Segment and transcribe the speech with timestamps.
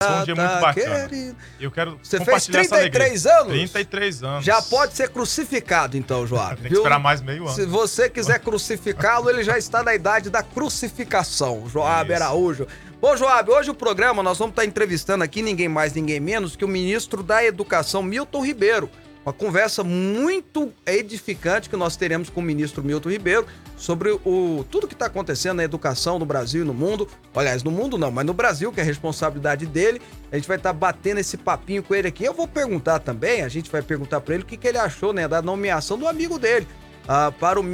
[0.00, 1.08] Foi um dia tá muito bacana.
[1.08, 1.36] querido.
[1.58, 3.00] Eu quero Você fez compartilhar essa alegria.
[3.00, 3.48] 33 anos?
[3.48, 4.44] 33 anos.
[4.44, 6.54] Já pode ser crucificado, então, Joab.
[6.62, 7.52] Tem que esperar mais meio ano.
[7.52, 11.68] Se você quiser crucificá-lo, ele já está na idade da crucificação.
[11.68, 12.14] Joab.
[12.14, 12.64] Araújo.
[13.00, 16.64] Bom, Joab, hoje o programa nós vamos estar entrevistando aqui ninguém mais, ninguém menos que
[16.64, 18.88] o ministro da Educação, Milton Ribeiro.
[19.28, 24.88] Uma conversa muito edificante que nós teremos com o ministro Milton Ribeiro sobre o tudo
[24.88, 27.06] que está acontecendo na educação no Brasil e no mundo.
[27.36, 30.00] Aliás, no mundo não, mas no Brasil, que é a responsabilidade dele.
[30.32, 32.24] A gente vai estar batendo esse papinho com ele aqui.
[32.24, 35.12] Eu vou perguntar também, a gente vai perguntar para ele o que, que ele achou
[35.12, 36.66] né, da nomeação do amigo dele
[37.06, 37.64] ah, para, o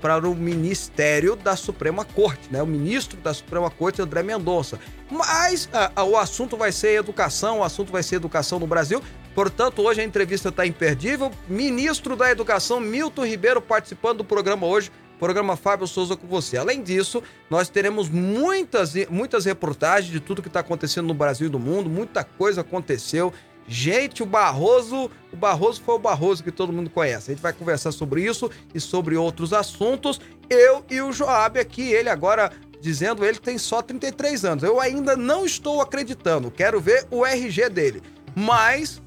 [0.00, 2.62] para o Ministério da Suprema Corte, né?
[2.62, 4.78] O ministro da Suprema Corte, André Mendonça.
[5.10, 9.02] Mas ah, o assunto vai ser educação, o assunto vai ser educação no Brasil.
[9.40, 11.32] Portanto, hoje a entrevista está imperdível.
[11.48, 14.92] Ministro da Educação, Milton Ribeiro, participando do programa hoje.
[15.18, 16.58] Programa Fábio Souza com você.
[16.58, 21.50] Além disso, nós teremos muitas, muitas reportagens de tudo que está acontecendo no Brasil e
[21.50, 21.88] no mundo.
[21.88, 23.32] Muita coisa aconteceu.
[23.66, 27.30] Gente, o Barroso, o Barroso foi o Barroso que todo mundo conhece.
[27.30, 30.20] A gente vai conversar sobre isso e sobre outros assuntos.
[30.50, 34.64] Eu e o Joab aqui, ele agora dizendo ele tem só 33 anos.
[34.64, 36.50] Eu ainda não estou acreditando.
[36.50, 38.02] Quero ver o RG dele.
[38.36, 39.00] Mas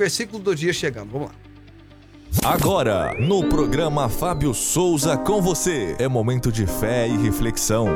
[0.00, 1.10] versículo do dia chegando.
[1.10, 1.34] Vamos lá.
[2.42, 7.86] Agora, no programa Fábio Souza com você, é momento de fé e reflexão.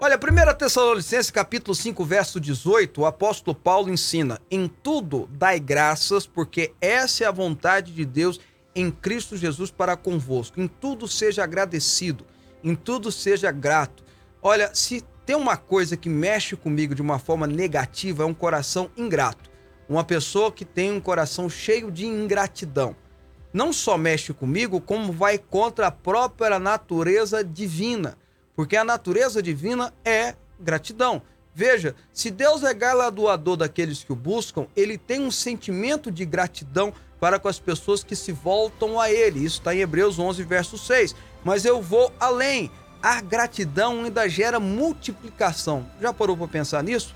[0.00, 6.26] Olha, 1 Tessalonicenses capítulo 5, verso 18, o apóstolo Paulo ensina: "Em tudo dai graças,
[6.26, 8.40] porque essa é a vontade de Deus
[8.74, 10.60] em Cristo Jesus para convosco.
[10.60, 12.24] Em tudo seja agradecido,
[12.62, 14.02] em tudo seja grato."
[14.42, 18.90] Olha, se tem uma coisa que mexe comigo de uma forma negativa é um coração
[18.96, 19.53] ingrato.
[19.88, 22.96] Uma pessoa que tem um coração cheio de ingratidão.
[23.52, 28.16] Não só mexe comigo, como vai contra a própria natureza divina
[28.56, 31.22] porque a natureza divina é gratidão.
[31.54, 36.92] Veja, se Deus é galardoador daqueles que o buscam, ele tem um sentimento de gratidão
[37.20, 39.44] para com as pessoas que se voltam a ele.
[39.44, 41.14] Isso está em Hebreus 11, verso 6.
[41.44, 42.70] Mas eu vou além.
[43.02, 45.86] A gratidão ainda gera multiplicação.
[46.00, 47.14] Já parou para pensar nisso?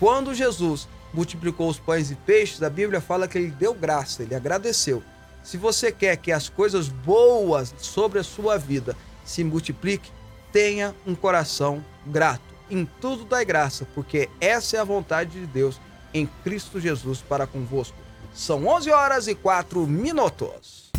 [0.00, 4.36] Quando Jesus multiplicou os pães e peixes, a Bíblia fala que ele deu graça, ele
[4.36, 5.02] agradeceu.
[5.42, 10.12] Se você quer que as coisas boas sobre a sua vida se multipliquem,
[10.52, 12.54] tenha um coração grato.
[12.70, 15.80] Em tudo dai graça, porque essa é a vontade de Deus
[16.14, 17.96] em Cristo Jesus para convosco.
[18.32, 20.92] São 11 horas e 4 minutos.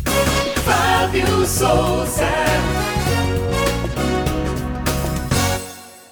[0.66, 2.28] Fábio Souza.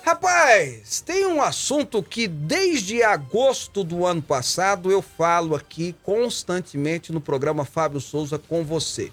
[0.08, 7.20] Rapaz, tem um assunto que desde agosto do ano passado eu falo aqui constantemente no
[7.20, 9.12] programa Fábio Souza com você.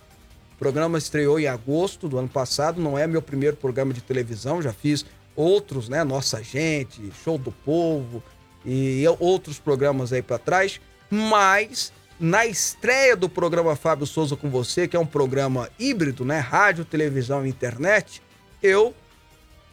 [0.54, 4.62] O programa estreou em agosto do ano passado, não é meu primeiro programa de televisão,
[4.62, 5.06] já fiz
[5.36, 6.02] outros, né?
[6.06, 8.24] Nossa Gente, Show do Povo
[8.66, 10.80] e outros programas aí para trás,
[11.10, 16.40] mas na estreia do programa Fábio Souza com você, que é um programa híbrido, né?
[16.40, 18.22] Rádio, televisão e internet,
[18.64, 18.96] eu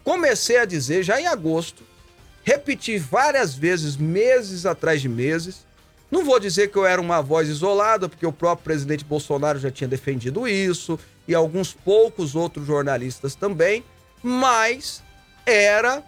[0.04, 1.82] comecei a dizer já em agosto,
[2.44, 5.64] repeti várias vezes, meses atrás de meses.
[6.10, 9.70] Não vou dizer que eu era uma voz isolada, porque o próprio presidente Bolsonaro já
[9.70, 13.84] tinha defendido isso, e alguns poucos outros jornalistas também,
[14.22, 15.02] mas
[15.46, 16.02] era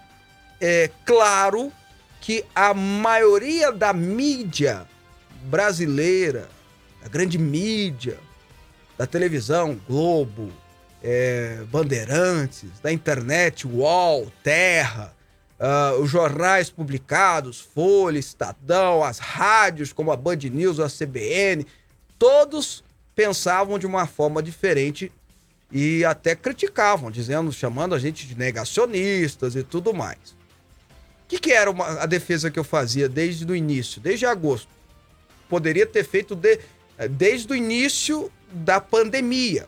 [0.61, 1.73] é, claro
[2.21, 4.87] que a maioria da mídia
[5.45, 6.49] brasileira,
[7.05, 8.19] a grande mídia,
[8.97, 10.51] da televisão, Globo,
[11.07, 15.15] é, Bandeirantes, da internet, UOL, Terra,
[15.61, 21.67] ah, os jornais publicados, Folha, Estadão, as rádios como a Band News, a CBN,
[22.19, 22.83] todos
[23.15, 25.13] pensavam de uma forma diferente
[25.71, 30.19] e até criticavam, dizendo, chamando a gente de negacionistas e tudo mais.
[31.25, 34.69] O que, que era uma- a defesa que eu fazia desde o início, desde agosto?
[35.49, 36.59] Poderia ter feito de-
[37.11, 39.67] desde o início da pandemia,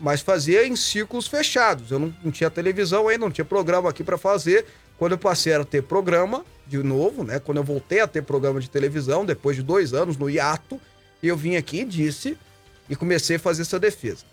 [0.00, 1.90] mas fazia em círculos fechados.
[1.90, 4.64] Eu não, não tinha televisão aí, não tinha programa aqui para fazer.
[4.98, 7.38] Quando eu passei a ter programa de novo, né?
[7.38, 10.80] Quando eu voltei a ter programa de televisão, depois de dois anos no hiato,
[11.22, 12.36] eu vim aqui e disse
[12.88, 14.24] e comecei a fazer essa defesa.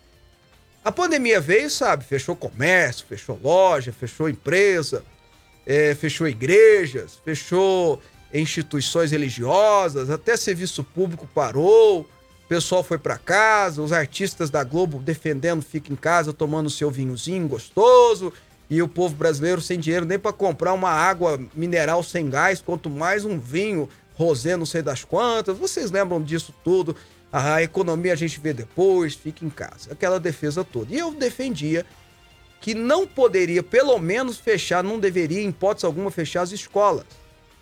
[0.83, 2.05] A pandemia veio, sabe?
[2.05, 5.03] Fechou comércio, fechou loja, fechou empresa,
[5.65, 8.01] eh, fechou igrejas, fechou
[8.33, 12.07] instituições religiosas, até serviço público parou,
[12.47, 16.89] o pessoal foi para casa, os artistas da Globo defendendo fica em casa, tomando seu
[16.89, 18.31] vinhozinho gostoso,
[18.69, 22.89] e o povo brasileiro sem dinheiro nem para comprar uma água mineral sem gás, quanto
[22.89, 25.57] mais um vinho rosé, não sei das quantas.
[25.57, 26.95] Vocês lembram disso tudo?
[27.33, 29.91] A economia a gente vê depois, fica em casa.
[29.91, 30.95] Aquela defesa toda.
[30.95, 31.85] E eu defendia
[32.61, 37.03] que não poderia, pelo menos, fechar, não deveria, em hipótese alguma, fechar as escolas.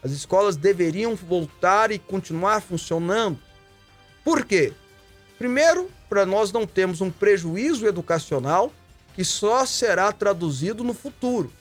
[0.03, 3.39] As escolas deveriam voltar e continuar funcionando.
[4.25, 4.73] Por quê?
[5.37, 8.73] Primeiro, para nós não termos um prejuízo educacional
[9.13, 11.53] que só será traduzido no futuro.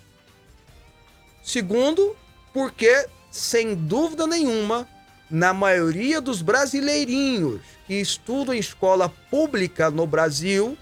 [1.43, 2.17] Segundo,
[2.55, 4.89] porque, sem dúvida nenhuma,
[5.31, 10.79] na maioria dos brasileirinhos que estudam em escola pública no Brasil,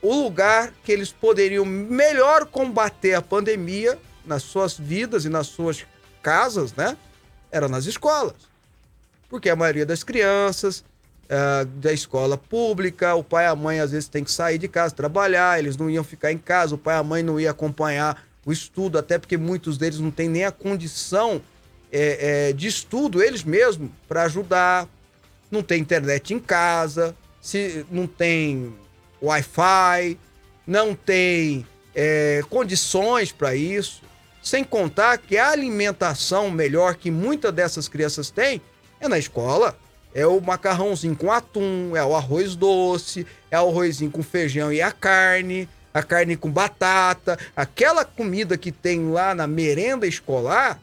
[0.00, 5.86] o lugar que eles poderiam melhor combater a pandemia nas suas vidas e nas suas
[6.22, 6.96] casas, né?
[7.50, 8.49] Era nas escolas.
[9.30, 10.84] Porque a maioria das crianças
[11.30, 14.68] uh, da escola pública, o pai e a mãe às vezes tem que sair de
[14.68, 17.50] casa, trabalhar, eles não iam ficar em casa, o pai e a mãe não iam
[17.50, 21.40] acompanhar o estudo, até porque muitos deles não têm nem a condição
[21.92, 24.88] é, é, de estudo, eles mesmos, para ajudar.
[25.50, 28.72] Não tem internet em casa, se não tem
[29.20, 30.16] Wi-Fi,
[30.66, 34.02] não tem é, condições para isso.
[34.42, 38.62] Sem contar que a alimentação melhor que muitas dessas crianças têm
[39.00, 39.76] é na escola.
[40.12, 44.82] É o macarrãozinho com atum, é o arroz doce, é o arrozinho com feijão e
[44.82, 47.38] a carne, a carne com batata.
[47.54, 50.80] Aquela comida que tem lá na merenda escolar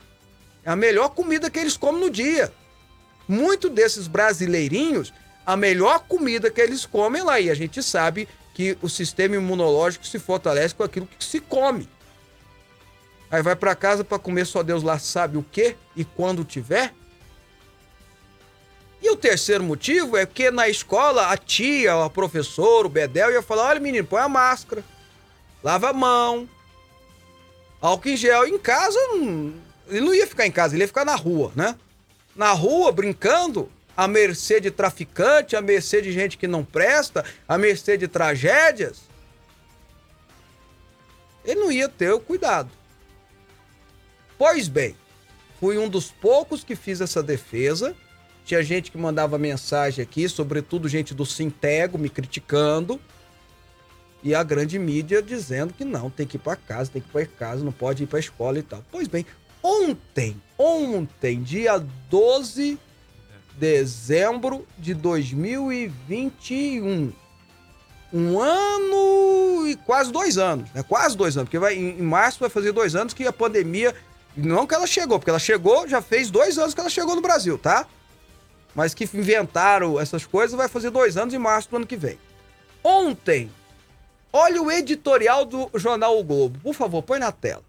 [0.63, 2.51] é a melhor comida que eles comem no dia.
[3.27, 5.13] Muito desses brasileirinhos,
[5.45, 7.39] a melhor comida que eles comem lá.
[7.39, 11.87] E a gente sabe que o sistema imunológico se fortalece com aquilo que se come.
[13.29, 16.93] Aí vai para casa para comer só Deus lá sabe o que e quando tiver.
[19.01, 23.41] E o terceiro motivo é que na escola a tia, a professora, o bedel ia
[23.41, 24.83] falar: olha, menino, põe a máscara,
[25.63, 26.49] lava a mão,
[27.81, 28.47] álcool em gel.
[28.47, 28.99] Em casa,
[29.87, 31.75] ele não ia ficar em casa, ele ia ficar na rua, né?
[32.35, 37.57] Na rua, brincando, à mercê de traficante, à mercê de gente que não presta, à
[37.57, 39.01] mercê de tragédias.
[41.45, 42.69] Ele não ia ter o cuidado.
[44.37, 44.95] Pois bem,
[45.59, 47.95] fui um dos poucos que fiz essa defesa.
[48.47, 52.97] Tinha gente que mandava mensagem aqui, sobretudo gente do Sintego me criticando.
[54.23, 57.11] E a grande mídia dizendo que não, tem que ir para casa, tem que ir
[57.11, 58.81] para casa, não pode ir para escola e tal.
[58.89, 59.25] Pois bem,
[59.61, 61.77] ontem, ontem, dia
[62.09, 62.79] 12 de
[63.59, 67.11] dezembro de 2021,
[68.13, 70.83] um ano e quase dois anos, né?
[70.83, 73.93] Quase dois anos, porque vai, em março vai fazer dois anos que a pandemia
[74.37, 77.21] não que ela chegou, porque ela chegou, já fez dois anos que ela chegou no
[77.21, 77.85] Brasil, tá?
[78.77, 82.19] Mas que inventaram essas coisas vai fazer dois anos em março do ano que vem.
[82.83, 83.51] Ontem,
[84.31, 86.59] olha o editorial do jornal o Globo.
[86.59, 87.63] Por favor, põe na tela.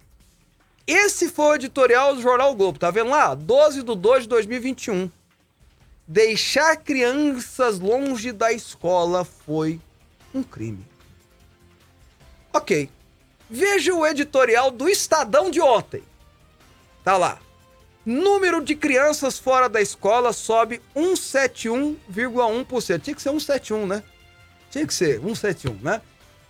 [0.86, 3.34] Esse foi o editorial do jornal o Globo, tá vendo lá?
[3.34, 5.10] 12 de 2 de 2021.
[6.06, 9.80] Deixar crianças longe da escola foi
[10.34, 10.84] um crime.
[12.52, 12.90] Ok.
[13.48, 16.02] Veja o editorial do Estadão de ontem.
[17.02, 17.38] Tá lá.
[18.04, 23.00] Número de crianças fora da escola sobe 171,1%.
[23.00, 24.02] Tinha que ser 171, né?
[24.70, 26.00] Tinha que ser 171, né?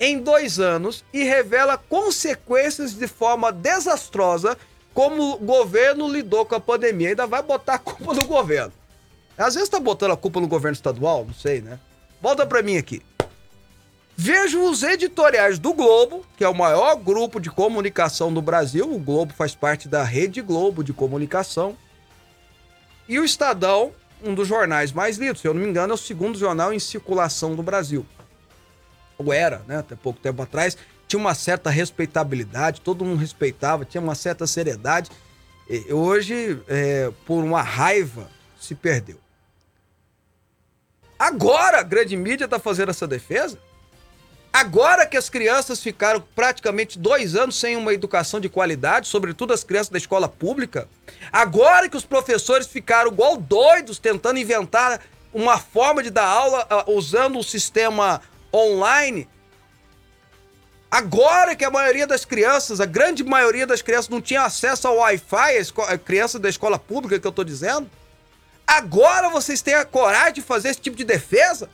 [0.00, 4.56] Em dois anos e revela consequências de forma desastrosa
[4.94, 7.10] como o governo lidou com a pandemia.
[7.10, 8.72] Ainda vai botar a culpa no governo.
[9.36, 11.78] Às vezes tá botando a culpa no governo estadual, não sei, né?
[12.20, 13.02] Volta pra mim aqui.
[14.20, 18.92] Vejo os editoriais do Globo, que é o maior grupo de comunicação do Brasil.
[18.92, 21.76] O Globo faz parte da Rede Globo de comunicação.
[23.08, 25.96] E o Estadão, um dos jornais mais lidos, se eu não me engano, é o
[25.96, 28.04] segundo jornal em circulação do Brasil.
[29.16, 29.76] Ou era, né?
[29.78, 30.76] Até pouco tempo atrás.
[31.06, 35.12] Tinha uma certa respeitabilidade, todo mundo respeitava, tinha uma certa seriedade.
[35.70, 38.28] E hoje, é, por uma raiva,
[38.60, 39.20] se perdeu.
[41.16, 43.67] Agora a grande mídia está fazendo essa defesa?
[44.52, 49.62] Agora que as crianças ficaram praticamente dois anos sem uma educação de qualidade, sobretudo as
[49.62, 50.88] crianças da escola pública,
[51.30, 55.00] agora que os professores ficaram igual doidos tentando inventar
[55.34, 59.28] uma forma de dar aula uh, usando o sistema online,
[60.90, 64.96] agora que a maioria das crianças, a grande maioria das crianças não tinha acesso ao
[64.96, 67.88] Wi-Fi, a, a criança da escola pública que eu estou dizendo,
[68.66, 71.68] agora vocês têm a coragem de fazer esse tipo de defesa?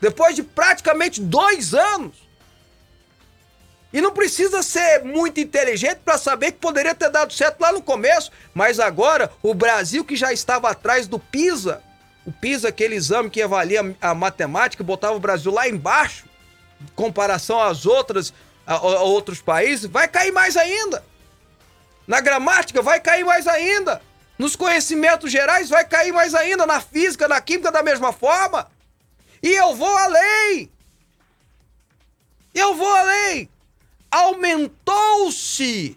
[0.00, 2.26] Depois de praticamente dois anos.
[3.92, 7.80] E não precisa ser muito inteligente para saber que poderia ter dado certo lá no
[7.80, 11.82] começo, mas agora o Brasil que já estava atrás do PISA,
[12.26, 16.26] o PISA, aquele exame que avalia a matemática, botava o Brasil lá embaixo,
[16.80, 18.34] em comparação às outras,
[18.66, 21.02] a, a outros países, vai cair mais ainda.
[22.06, 24.02] Na gramática vai cair mais ainda.
[24.38, 26.66] Nos conhecimentos gerais vai cair mais ainda.
[26.66, 28.70] Na física, na química, da mesma forma.
[29.46, 30.68] E eu vou além.
[32.52, 33.48] Eu vou além.
[34.10, 35.96] Aumentou-se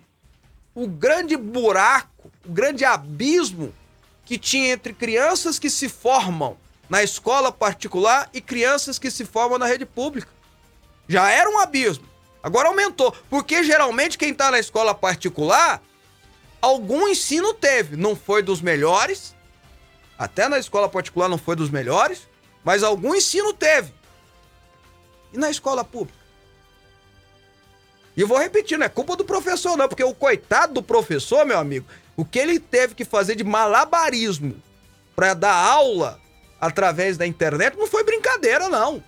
[0.76, 3.74] o grande buraco, o grande abismo
[4.24, 9.58] que tinha entre crianças que se formam na escola particular e crianças que se formam
[9.58, 10.30] na rede pública.
[11.08, 12.08] Já era um abismo.
[12.44, 13.12] Agora aumentou.
[13.32, 15.82] Porque geralmente quem está na escola particular,
[16.62, 17.98] algum ensino teve.
[17.98, 19.36] Não foi dos melhores.
[20.20, 22.29] Até na escola particular não foi dos melhores.
[22.64, 23.94] Mas algum ensino teve.
[25.34, 26.20] E na escola pública?
[28.16, 31.58] E vou repetir, não é culpa do professor, não, porque o coitado do professor, meu
[31.58, 31.86] amigo,
[32.18, 34.62] o que ele teve que fazer de malabarismo
[35.16, 36.20] para dar aula
[36.60, 39.02] através da internet não foi brincadeira, não.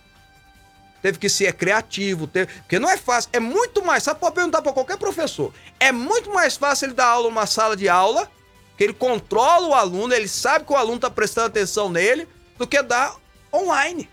[1.01, 2.53] Teve que ser criativo, teve...
[2.61, 3.29] porque não é fácil.
[3.33, 5.53] É muito mais, sabe, pode perguntar para qualquer professor.
[5.79, 8.31] É muito mais fácil ele dar aula numa sala de aula,
[8.77, 12.27] que ele controla o aluno, ele sabe que o aluno está prestando atenção nele,
[12.57, 13.15] do que dar
[13.53, 14.09] online.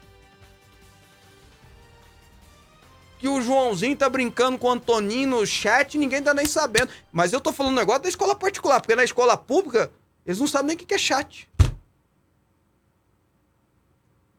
[3.19, 6.93] Que o Joãozinho tá brincando com o Antoninho no chat e ninguém tá nem sabendo.
[7.11, 9.91] Mas eu tô falando um negócio da escola particular, porque na escola pública
[10.25, 11.49] eles não sabem nem o que é chat.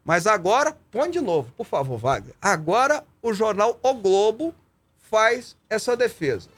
[0.05, 2.33] Mas agora, põe de novo, por favor, Wagner.
[2.41, 4.55] Agora o jornal O Globo
[4.97, 6.49] faz essa defesa.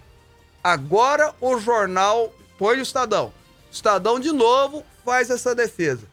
[0.63, 3.33] Agora o jornal, põe o Estadão.
[3.71, 6.10] Estadão de novo faz essa defesa.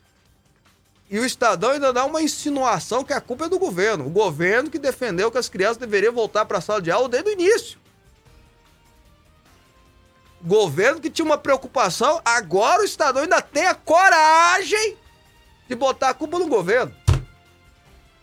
[1.11, 4.07] E o Estadão ainda dá uma insinuação que a culpa é do governo.
[4.07, 7.31] O governo que defendeu que as crianças deveriam voltar para a sala de aula desde
[7.31, 7.79] o início.
[10.43, 14.97] Governo que tinha uma preocupação, agora o Estadão ainda tem a coragem
[15.67, 16.95] de botar a culpa no governo.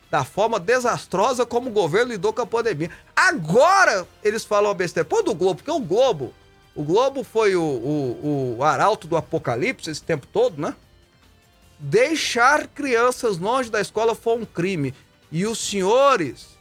[0.09, 2.91] Da forma desastrosa como o governo lidou com a pandemia.
[3.15, 5.09] Agora eles falam a besteira.
[5.09, 6.33] Pô, do Globo, porque o Globo.
[6.75, 10.75] O Globo foi o, o, o arauto do apocalipse esse tempo todo, né?
[11.85, 14.93] Deixar crianças longe da escola foi um crime.
[15.31, 16.57] E os senhores,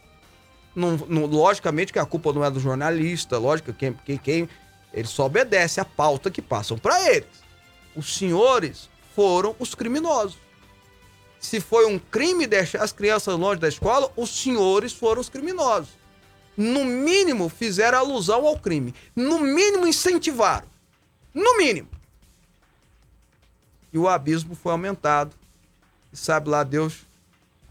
[0.75, 4.49] não, não, logicamente que a culpa não é do jornalista, lógico que quem, quem, quem
[4.93, 7.43] ele só obedece a pauta que passam para eles.
[7.95, 10.37] Os senhores foram os criminosos.
[11.39, 15.89] Se foi um crime deixar as crianças longe da escola, os senhores foram os criminosos.
[16.55, 18.93] No mínimo, fizeram alusão ao crime.
[19.15, 20.67] No mínimo, incentivaram.
[21.33, 21.94] No mínimo
[23.95, 25.33] e o abismo foi aumentado.
[26.11, 27.05] E sabe lá Deus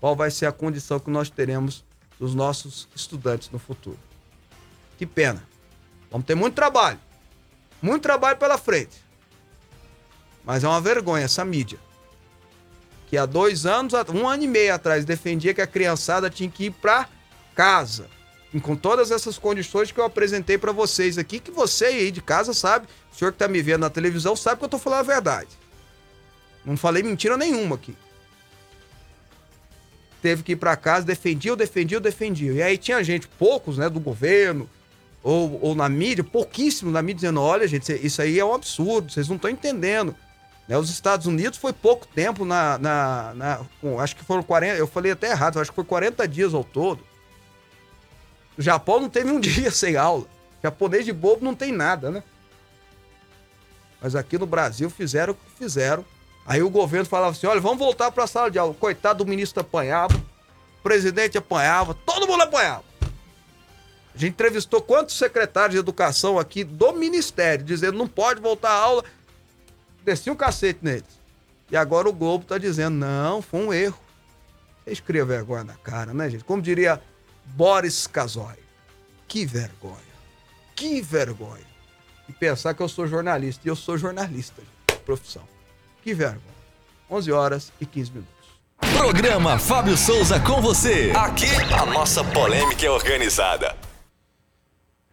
[0.01, 1.85] qual vai ser a condição que nós teremos
[2.19, 3.99] dos nossos estudantes no futuro.
[4.97, 5.47] Que pena.
[6.11, 6.99] Vamos ter muito trabalho.
[7.83, 9.05] Muito trabalho pela frente.
[10.47, 11.79] Mas é uma vergonha essa mídia.
[13.07, 16.65] Que há dois anos, um ano e meio atrás, defendia que a criançada tinha que
[16.67, 17.07] ir para
[17.55, 18.09] casa.
[18.51, 22.23] E com todas essas condições que eu apresentei para vocês aqui, que você aí de
[22.23, 25.01] casa sabe, o senhor que está me vendo na televisão sabe que eu estou falando
[25.01, 25.64] a verdade.
[26.65, 27.97] Não falei mentira nenhuma aqui.
[30.23, 32.53] Teve que ir para casa, defendia, defendia, defendia.
[32.53, 34.69] E aí tinha gente, poucos, né, do governo,
[35.23, 39.13] ou, ou na mídia, pouquíssimos na mídia, dizendo: olha, gente, isso aí é um absurdo,
[39.13, 40.15] vocês não estão entendendo.
[40.67, 42.79] Né, os Estados Unidos foi pouco tempo na.
[42.79, 43.61] na, na
[44.03, 44.79] acho que foram 40.
[44.79, 47.05] Eu falei até errado, acho que foi 40 dias ao todo.
[48.57, 50.23] O Japão não teve um dia sem aula.
[50.23, 52.23] O japonês de bobo não tem nada, né?
[54.01, 56.05] Mas aqui no Brasil fizeram o que fizeram
[56.47, 58.75] Aí o governo falava assim: olha, vamos voltar para a sala de aula.
[58.75, 62.85] Coitado do ministro apanhava, o presidente apanhava, todo mundo apanhava.
[64.15, 68.79] A gente entrevistou quantos secretários de educação aqui do ministério, dizendo não pode voltar à
[68.79, 69.05] aula.
[70.05, 71.25] Descia o cacete neles.
[71.71, 73.99] E agora o Globo está dizendo: não, foi um erro.
[74.85, 76.45] Vocês criam vergonha na cara, né, gente?
[76.45, 77.01] Como diria
[77.47, 78.55] Boris Casoy.
[79.27, 79.97] Que vergonha.
[80.77, 81.67] Que vergonha.
[82.29, 83.63] E pensar que eu sou jornalista.
[83.65, 85.54] E eu sou jornalista, gente, profissão.
[86.05, 86.55] Que vergonha.
[87.11, 88.35] 11 horas e 15 minutos.
[88.95, 91.11] Programa Fábio Souza com você.
[91.17, 93.75] Aqui a nossa polêmica é organizada.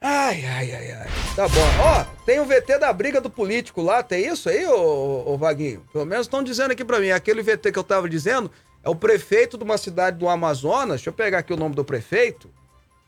[0.01, 1.07] Ai, ai, ai, ai.
[1.33, 1.62] Tá bom.
[1.81, 5.81] Ó, tem o VT da briga do político lá, tem isso aí, ô, ô Vaguinho?
[5.93, 7.12] Pelo menos estão dizendo aqui pra mim.
[7.12, 8.51] Aquele VT que eu tava dizendo
[8.83, 10.98] é o prefeito de uma cidade do Amazonas.
[10.98, 12.50] Deixa eu pegar aqui o nome do prefeito.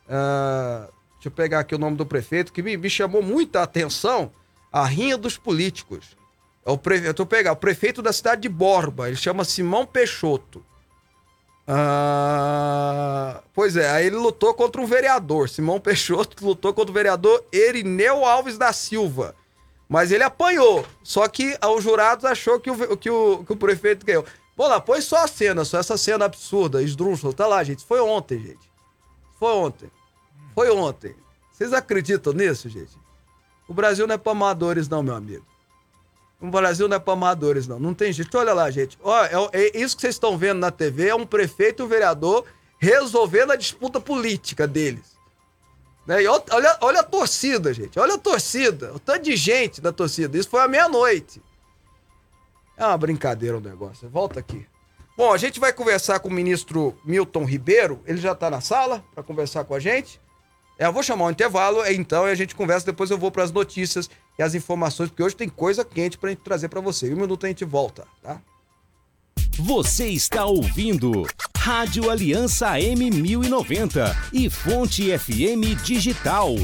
[0.07, 4.31] Uh, deixa eu pegar aqui o nome do prefeito, que me, me chamou muita atenção.
[4.71, 6.15] A rinha dos políticos.
[6.65, 7.05] É o pre...
[7.05, 10.63] Eu tô pegando o prefeito da cidade de Borba, ele chama Simão Peixoto.
[11.65, 15.49] Ah, pois é, aí ele lutou contra um vereador.
[15.49, 19.35] Simão Peixoto lutou contra o vereador Erineu Alves da Silva.
[19.87, 20.85] Mas ele apanhou.
[21.03, 24.25] Só que os jurados achou que o, que o, que o prefeito ganhou.
[24.55, 27.33] Pô, lá, põe só a cena, só essa cena absurda, esdrúxula.
[27.33, 27.83] Tá lá, gente.
[27.83, 28.71] Foi ontem, gente.
[29.39, 29.91] Foi ontem.
[30.53, 31.15] Foi ontem.
[31.51, 32.91] Vocês acreditam nisso, gente?
[33.67, 35.45] O Brasil não é pra amadores, não, meu amigo.
[36.43, 37.79] O Brasil não é para amadores, não.
[37.79, 38.37] Não tem jeito.
[38.37, 38.99] Olha lá, gente.
[39.01, 41.87] Ó, é, é, isso que vocês estão vendo na TV é um prefeito e um
[41.87, 42.43] vereador
[42.77, 45.13] resolvendo a disputa política deles.
[46.05, 46.23] Né?
[46.23, 47.97] E olha, olha a torcida, gente.
[47.97, 48.91] Olha a torcida.
[48.93, 50.37] O tanto de gente da torcida.
[50.37, 51.41] Isso foi à meia-noite.
[52.75, 54.09] É uma brincadeira o negócio.
[54.09, 54.67] Volta aqui.
[55.15, 58.01] Bom, a gente vai conversar com o ministro Milton Ribeiro.
[58.05, 60.19] Ele já está na sala para conversar com a gente.
[60.77, 62.85] É, eu vou chamar um intervalo, então, e a gente conversa.
[62.85, 66.29] Depois eu vou para as notícias e as informações, porque hoje tem coisa quente para
[66.29, 67.09] a gente trazer para você.
[67.09, 68.41] Em um minuto a gente volta, tá?
[69.59, 76.55] Você está ouvindo Rádio Aliança M1090 e Fonte FM Digital.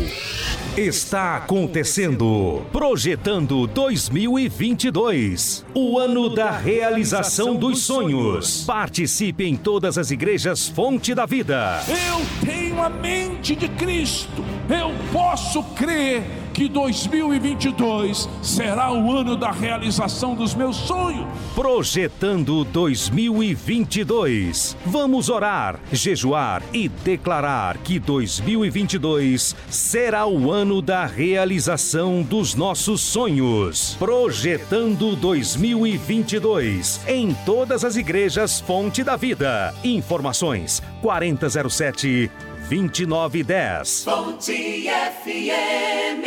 [0.75, 2.65] Está acontecendo.
[2.71, 5.65] Projetando 2022.
[5.75, 8.63] O ano da realização dos sonhos.
[8.65, 11.83] Participe em todas as igrejas Fonte da Vida.
[11.87, 14.43] Eu tenho a mente de Cristo.
[14.69, 21.27] Eu posso crer que 2022 será o ano da realização dos meus sonhos.
[21.55, 24.77] Projetando 2022.
[24.85, 33.95] Vamos orar, jejuar e declarar que 2022 será o ano da realização dos nossos sonhos.
[33.97, 39.73] Projetando 2022 em todas as igrejas Fonte da Vida.
[39.83, 42.31] Informações 4007
[42.69, 44.03] 2910.
[44.03, 44.87] Fonte
[45.23, 46.21] FM.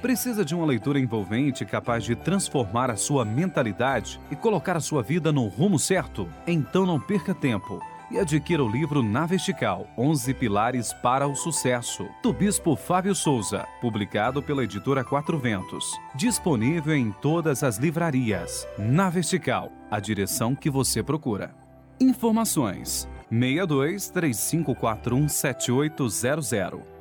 [0.00, 5.02] Precisa de uma leitura envolvente capaz de transformar a sua mentalidade e colocar a sua
[5.02, 6.28] vida no rumo certo?
[6.46, 12.06] Então não perca tempo e adquira o livro Na Vertical 11 Pilares para o Sucesso,
[12.22, 15.84] do Bispo Fábio Souza, publicado pela editora Quatro Ventos.
[16.14, 18.64] Disponível em todas as livrarias.
[18.78, 21.52] Na Vertical, a direção que você procura.
[22.00, 26.94] Informações 62 3541 7800.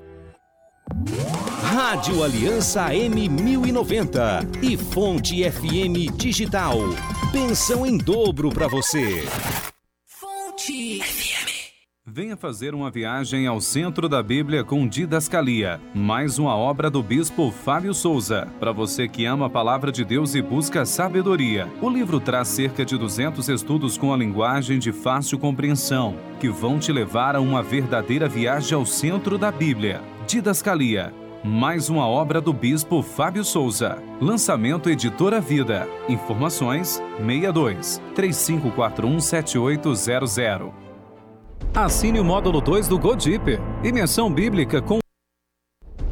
[1.61, 6.77] Rádio Aliança M1090 e Fonte FM Digital.
[7.31, 9.23] Pensão em dobro para você.
[10.05, 11.42] Fonte FM.
[12.05, 17.49] Venha fazer uma viagem ao centro da Bíblia com Didascalia, mais uma obra do bispo
[17.49, 18.45] Fábio Souza.
[18.59, 22.83] Para você que ama a palavra de Deus e busca sabedoria, o livro traz cerca
[22.83, 27.63] de 200 estudos com a linguagem de fácil compreensão, que vão te levar a uma
[27.63, 30.01] verdadeira viagem ao centro da Bíblia.
[30.27, 34.03] Didascalia, mais uma obra do bispo Fábio Souza.
[34.19, 35.87] Lançamento Editora Vida.
[36.09, 40.82] Informações 62 3541 7800.
[41.75, 43.59] Assine o módulo 2 do GoDeeper.
[43.83, 44.99] Imersão Bíblica com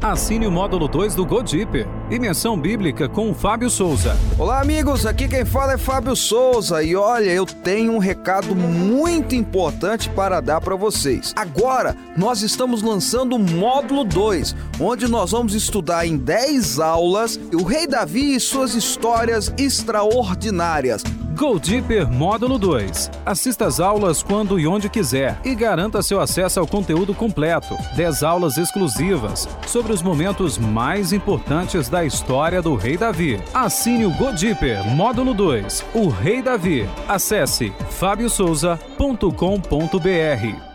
[0.00, 1.86] Assine o módulo 2 do GoDeeper.
[2.10, 4.16] Imersão Bíblica com Fábio Souza.
[4.36, 5.06] Olá, amigos.
[5.06, 6.82] Aqui quem fala é Fábio Souza.
[6.82, 11.32] E olha, eu tenho um recado muito importante para dar para vocês.
[11.36, 17.62] Agora, nós estamos lançando o módulo 2, onde nós vamos estudar em 10 aulas o
[17.62, 21.04] Rei Davi e suas histórias extraordinárias.
[21.34, 23.10] Go Deeper Módulo 2.
[23.24, 27.76] Assista às aulas quando e onde quiser e garanta seu acesso ao conteúdo completo.
[27.96, 33.40] 10 aulas exclusivas sobre os momentos mais importantes da história do Rei Davi.
[33.54, 35.84] Assine o Go Deeper Módulo 2.
[35.94, 36.88] O Rei Davi.
[37.08, 40.72] Acesse fabiosouza.com.br.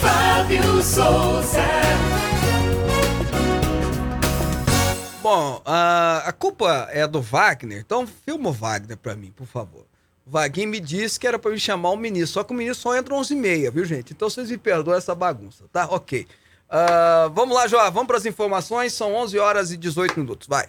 [0.00, 1.59] Fábio Souza.
[5.32, 9.86] Bom, a, a culpa é do Wagner, então filma o Wagner pra mim, por favor.
[10.26, 12.82] O Vaguinho me disse que era pra me chamar o ministro, só que o ministro
[12.82, 14.12] só entra 11h30, viu, gente?
[14.12, 15.86] Então vocês me perdoam essa bagunça, tá?
[15.88, 16.26] Ok.
[16.68, 20.68] Ah, vamos lá, João, vamos para as informações, são 11 horas e 18 minutos, vai.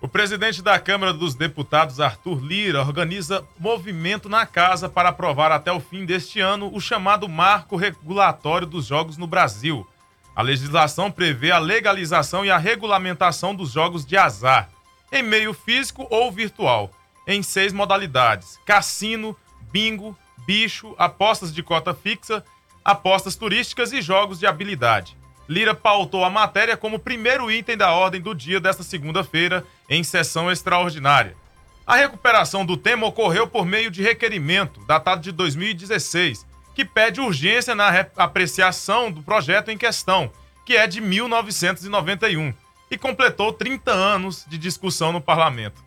[0.00, 5.72] O presidente da Câmara dos Deputados, Arthur Lira, organiza movimento na casa para aprovar até
[5.72, 9.84] o fim deste ano o chamado Marco Regulatório dos Jogos no Brasil.
[10.34, 14.70] A legislação prevê a legalização e a regulamentação dos jogos de azar,
[15.12, 16.90] em meio físico ou virtual,
[17.26, 19.36] em seis modalidades: cassino,
[19.72, 20.16] bingo,
[20.46, 22.44] bicho, apostas de cota fixa,
[22.84, 25.16] apostas turísticas e jogos de habilidade.
[25.48, 30.50] Lira pautou a matéria como primeiro item da ordem do dia desta segunda-feira, em sessão
[30.50, 31.36] extraordinária.
[31.84, 37.74] A recuperação do tema ocorreu por meio de requerimento, datado de 2016, que pede urgência
[37.74, 40.30] na re- apreciação do projeto em questão,
[40.64, 42.52] que é de 1991,
[42.90, 45.82] e completou 30 anos de discussão no parlamento.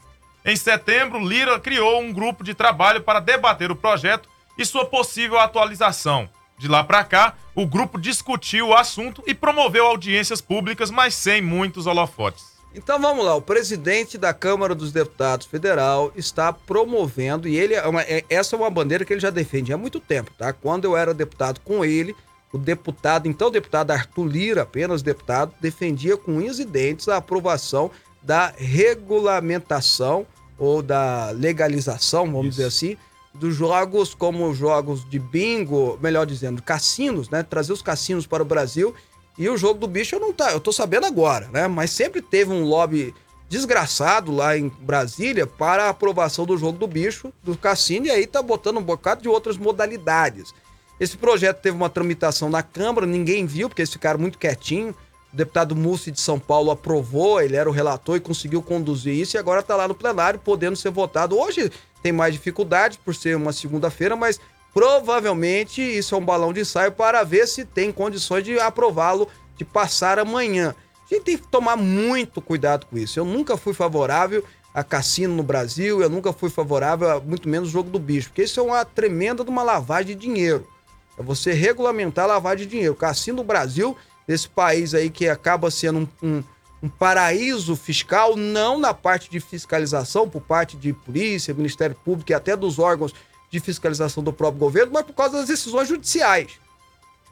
[0.45, 5.39] Em setembro, Lira criou um grupo de trabalho para debater o projeto e sua possível
[5.39, 6.29] atualização.
[6.57, 11.41] De lá para cá, o grupo discutiu o assunto e promoveu audiências públicas, mas sem
[11.41, 12.52] muitos holofotes.
[12.75, 17.87] Então vamos lá, o presidente da Câmara dos Deputados Federal está promovendo, e ele é
[17.87, 20.51] uma- é- essa é uma bandeira que ele já defende há muito tempo, tá?
[20.51, 22.15] Quando eu era deputado com ele,
[22.51, 27.91] o deputado, então deputado Arthur Lira, apenas deputado, defendia com unhas e dentes a aprovação
[28.23, 30.25] da regulamentação
[30.57, 32.97] ou da legalização, vamos dizer assim,
[33.35, 37.43] dos jogos como jogos de bingo, melhor dizendo, cassinos, né?
[37.43, 38.93] Trazer os cassinos para o Brasil.
[39.37, 41.67] E o jogo do bicho eu não tá, eu tô sabendo agora, né?
[41.67, 43.13] Mas sempre teve um lobby
[43.49, 48.25] desgraçado lá em Brasília para a aprovação do jogo do bicho, do cassino, e aí
[48.25, 50.53] tá botando um bocado de outras modalidades.
[50.99, 54.95] Esse projeto teve uma tramitação na Câmara, ninguém viu, porque eles ficaram muito quietinhos.
[55.31, 59.35] O deputado Mussi de São Paulo aprovou, ele era o relator e conseguiu conduzir isso,
[59.35, 61.37] e agora está lá no plenário, podendo ser votado.
[61.37, 64.39] Hoje tem mais dificuldade por ser uma segunda-feira, mas
[64.73, 69.63] provavelmente isso é um balão de ensaio para ver se tem condições de aprová-lo, de
[69.63, 70.75] passar amanhã.
[71.05, 73.19] A gente tem que tomar muito cuidado com isso.
[73.19, 77.69] Eu nunca fui favorável a cassino no Brasil, eu nunca fui favorável a muito menos
[77.69, 80.67] o jogo do bicho, porque isso é uma tremenda de uma lavagem de dinheiro.
[81.17, 82.95] É você regulamentar a lavagem de dinheiro.
[82.95, 83.95] Cassino no Brasil,
[84.27, 86.43] esse país aí que acaba sendo um, um,
[86.81, 92.33] um paraíso fiscal, não na parte de fiscalização, por parte de polícia, Ministério Público e
[92.33, 93.13] até dos órgãos
[93.53, 96.53] de fiscalização do próprio governo, mas por causa das decisões judiciais.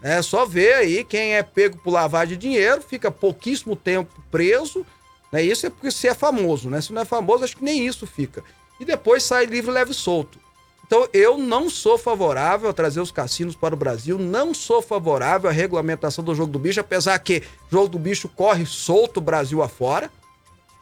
[0.04, 4.86] É só ver aí quem é pego por lavagem de dinheiro, fica pouquíssimo tempo preso,
[5.32, 5.42] né?
[5.42, 6.80] Isso é porque se é famoso, né?
[6.80, 8.44] Se não é famoso, acho que nem isso fica.
[8.80, 10.40] E depois sai livre, leve e solto.
[10.86, 15.50] Então, eu não sou favorável a trazer os cassinos para o Brasil, não sou favorável
[15.50, 19.64] à regulamentação do jogo do bicho, apesar que jogo do bicho corre solto o Brasil
[19.64, 20.12] afora.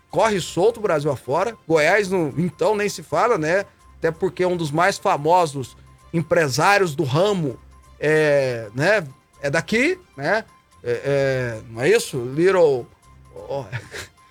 [0.10, 1.56] Corre solto o Brasil afora.
[1.65, 3.65] Goiás, não, então, nem se fala, né?
[3.99, 5.77] Até porque um dos mais famosos
[6.13, 7.59] empresários do ramo
[7.99, 9.05] é, né,
[9.41, 10.45] é daqui, né?
[10.83, 12.17] É, é, não é isso?
[12.17, 12.88] Little.
[13.35, 13.65] Oh,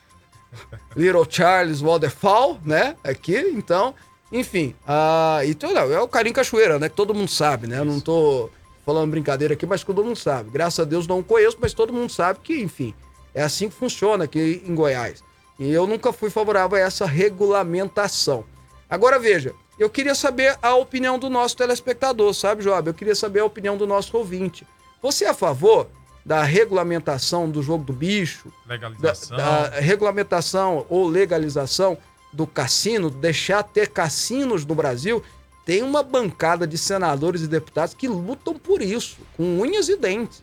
[0.96, 2.96] Little Charles Waterfall, né?
[3.04, 3.94] Aqui, então.
[4.30, 6.88] Enfim, uh, então não, é o Carinho Cachoeira, né?
[6.88, 7.78] Que todo mundo sabe, né?
[7.78, 8.50] Eu não tô
[8.84, 10.50] falando brincadeira aqui, mas todo mundo sabe.
[10.50, 12.94] Graças a Deus não conheço, mas todo mundo sabe que, enfim,
[13.34, 15.22] é assim que funciona aqui em Goiás.
[15.58, 18.44] E eu nunca fui favorável a essa regulamentação.
[18.88, 22.88] Agora veja, eu queria saber a opinião do nosso telespectador, sabe, Joab?
[22.88, 24.66] Eu queria saber a opinião do nosso ouvinte.
[25.02, 25.88] Você é a favor
[26.24, 28.52] da regulamentação do jogo do bicho?
[28.66, 29.36] Legalização.
[29.36, 31.96] Da, da regulamentação ou legalização
[32.32, 35.22] do cassino, deixar ter cassinos no Brasil,
[35.64, 40.42] tem uma bancada de senadores e deputados que lutam por isso, com unhas e dentes.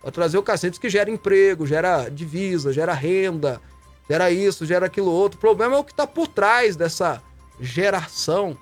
[0.00, 3.60] Para trazer o cassino que gera emprego, gera divisa, gera renda,
[4.08, 5.38] gera isso, gera aquilo outro.
[5.38, 7.22] O problema é o que está por trás dessa
[7.60, 8.56] geração.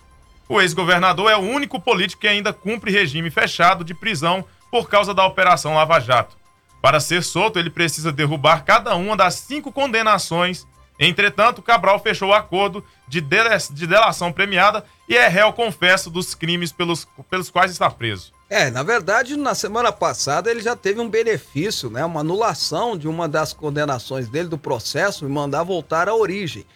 [0.49, 5.15] O ex-governador é o único político que ainda cumpre regime fechado de prisão por causa
[5.15, 6.37] da Operação Lava Jato.
[6.83, 10.67] Para ser solto, ele precisa derrubar cada uma das cinco condenações.
[10.99, 16.73] Entretanto, Cabral fechou o acordo de, de delação premiada e é réu confesso dos crimes
[16.73, 18.33] pelos, pelos quais está preso.
[18.51, 22.05] É, na verdade, na semana passada ele já teve um benefício, né?
[22.05, 26.67] Uma anulação de uma das condenações dele do processo e mandar voltar à origem.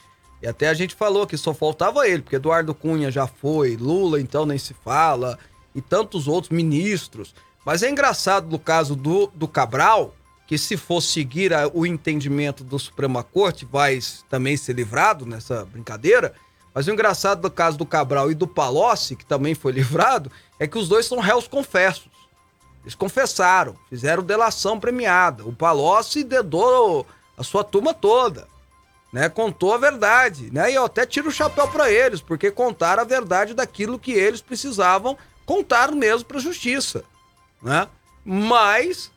[0.40, 4.20] E até a gente falou que só faltava ele, porque Eduardo Cunha já foi, Lula
[4.20, 5.36] então nem se fala,
[5.74, 7.34] e tantos outros ministros.
[7.66, 10.14] Mas é engraçado no caso do, do Cabral,
[10.46, 13.98] que se for seguir a, o entendimento do Suprema Corte, vai
[14.30, 16.34] também ser livrado nessa brincadeira.
[16.74, 20.66] Mas o engraçado do caso do Cabral e do Palocci, que também foi livrado, é
[20.66, 22.08] que os dois são réus confessos.
[22.82, 25.44] Eles confessaram, fizeram delação premiada.
[25.44, 27.06] O Palocci dedou
[27.38, 28.46] a sua turma toda,
[29.12, 29.28] né?
[29.28, 30.70] Contou a verdade, né?
[30.70, 34.42] E eu até tiro o chapéu para eles, porque contaram a verdade daquilo que eles
[34.42, 37.04] precisavam contar mesmo para a justiça
[37.64, 37.88] né?
[38.24, 39.10] Mas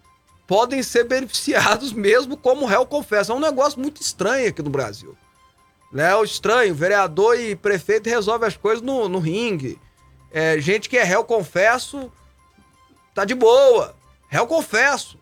[0.47, 3.33] podem ser beneficiados mesmo como réu confesso.
[3.33, 5.15] É um negócio muito estranho aqui no Brasil.
[5.91, 6.15] Né?
[6.15, 9.79] O estranho, vereador e prefeito resolve as coisas no, no ringue.
[10.31, 12.11] É, gente que é réu confesso
[13.13, 13.95] tá de boa.
[14.29, 15.17] Réu confesso.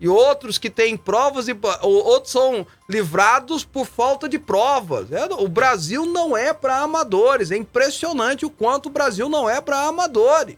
[0.00, 5.10] E outros que têm provas e outros são livrados por falta de provas.
[5.10, 7.50] É, o Brasil não é para amadores.
[7.50, 10.56] É impressionante o quanto o Brasil não é para amadores.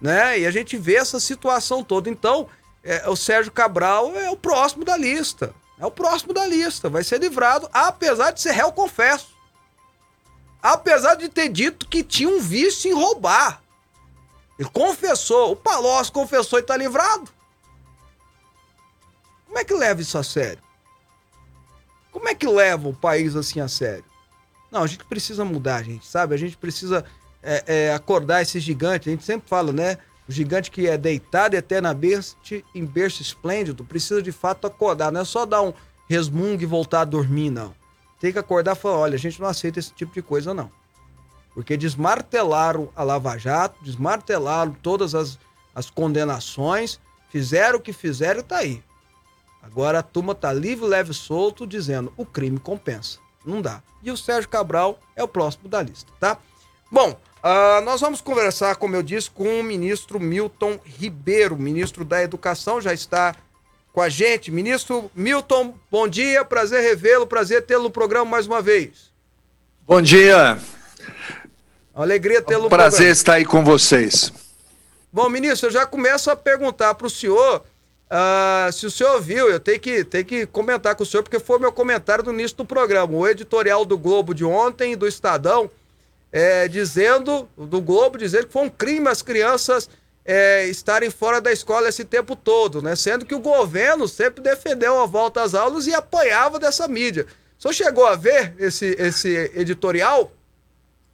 [0.00, 0.40] Né?
[0.40, 2.10] E a gente vê essa situação toda.
[2.10, 2.46] Então,
[2.82, 5.54] é, o Sérgio Cabral é o próximo da lista.
[5.78, 6.88] É o próximo da lista.
[6.88, 9.34] Vai ser livrado, apesar de ser réu confesso.
[10.62, 13.62] Apesar de ter dito que tinha um vício em roubar.
[14.58, 15.52] Ele confessou.
[15.52, 17.30] O Palocci confessou e tá livrado.
[19.46, 20.62] Como é que leva isso a sério?
[22.10, 24.04] Como é que leva o país assim a sério?
[24.70, 26.34] Não, a gente precisa mudar, gente, sabe?
[26.34, 27.04] A gente precisa
[27.42, 29.08] é, é, acordar esse gigante.
[29.08, 29.98] A gente sempre fala, né?
[30.28, 35.12] O gigante que é deitado eternamente em berço esplêndido precisa de fato acordar.
[35.12, 35.74] Não é só dar um
[36.08, 37.74] resmungo e voltar a dormir, não.
[38.18, 40.70] Tem que acordar e falar: olha, a gente não aceita esse tipo de coisa, não.
[41.52, 45.38] Porque desmartelaram a Lava Jato, desmartelaram todas as,
[45.74, 48.82] as condenações, fizeram o que fizeram e tá aí.
[49.62, 53.18] Agora a turma tá livre, leve e solto, dizendo o crime compensa.
[53.44, 53.82] Não dá.
[54.02, 56.38] E o Sérgio Cabral é o próximo da lista, tá?
[56.90, 62.22] Bom, Uh, nós vamos conversar, como eu disse, com o ministro Milton Ribeiro, ministro da
[62.22, 63.36] Educação, já está
[63.92, 64.50] com a gente.
[64.50, 69.12] Ministro Milton, bom dia, prazer revê-lo, prazer tê-lo no programa mais uma vez.
[69.86, 70.58] Bom dia.
[71.94, 72.70] Alegria tê-lo.
[72.70, 74.32] Prazer estar aí com vocês.
[75.12, 77.62] Bom, ministro, eu já começo a perguntar para o senhor
[78.10, 81.38] uh, se o senhor viu, eu tenho que, tenho que comentar com o senhor, porque
[81.38, 83.14] foi meu comentário no início do programa.
[83.14, 85.70] O editorial do Globo de ontem e do Estadão
[86.34, 89.88] é, dizendo, do Globo, dizendo que foi um crime as crianças
[90.24, 92.96] é, estarem fora da escola esse tempo todo, né?
[92.96, 97.24] Sendo que o governo sempre defendeu a volta às aulas e apoiava dessa mídia.
[97.56, 100.32] Senhor chegou a ver esse, esse editorial?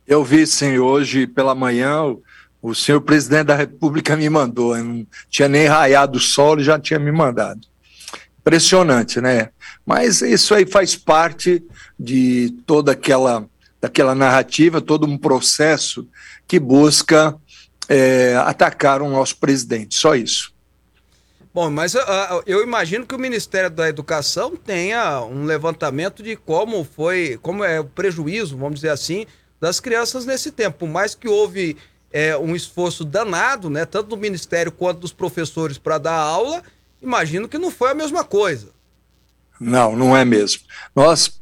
[0.07, 2.03] Eu vi, sim, hoje pela manhã.
[2.03, 2.23] O,
[2.63, 4.75] o senhor presidente da República me mandou.
[4.75, 7.61] Eu não tinha nem raiado o sol e já tinha me mandado.
[8.39, 9.51] Impressionante, né?
[9.85, 11.63] Mas isso aí faz parte
[11.99, 13.47] de toda aquela
[13.81, 16.07] daquela narrativa, todo um processo
[16.47, 17.37] que busca
[17.89, 19.95] é, atacar o nosso presidente.
[19.95, 20.53] Só isso.
[21.53, 21.99] Bom, mas uh,
[22.47, 27.81] eu imagino que o Ministério da Educação tenha um levantamento de como foi, como é
[27.81, 29.27] o prejuízo, vamos dizer assim,
[29.61, 30.79] das crianças nesse tempo.
[30.79, 31.77] Por mais que houve
[32.13, 36.63] é, um esforço danado, né, tanto do Ministério quanto dos professores para dar aula,
[37.03, 38.69] imagino que não foi a mesma coisa.
[39.59, 40.63] Não, não é mesmo.
[40.95, 41.41] Nós,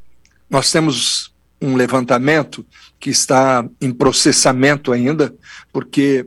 [0.49, 2.65] nós temos um levantamento
[3.01, 5.35] que está em processamento ainda,
[5.73, 6.27] porque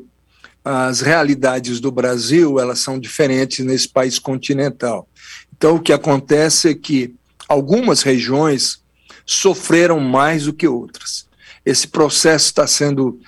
[0.64, 5.08] as realidades do Brasil elas são diferentes nesse país continental.
[5.56, 7.16] Então, o que acontece é que
[7.48, 8.82] algumas regiões
[9.26, 11.28] sofreram mais do que outras.
[11.66, 13.20] Esse processo está sendo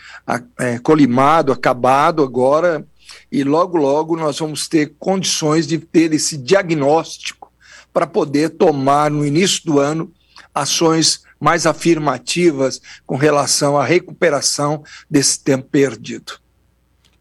[0.59, 2.85] é, colimado, acabado agora,
[3.31, 7.51] e logo, logo nós vamos ter condições de ter esse diagnóstico
[7.91, 10.11] para poder tomar, no início do ano,
[10.53, 16.39] ações mais afirmativas com relação à recuperação desse tempo perdido.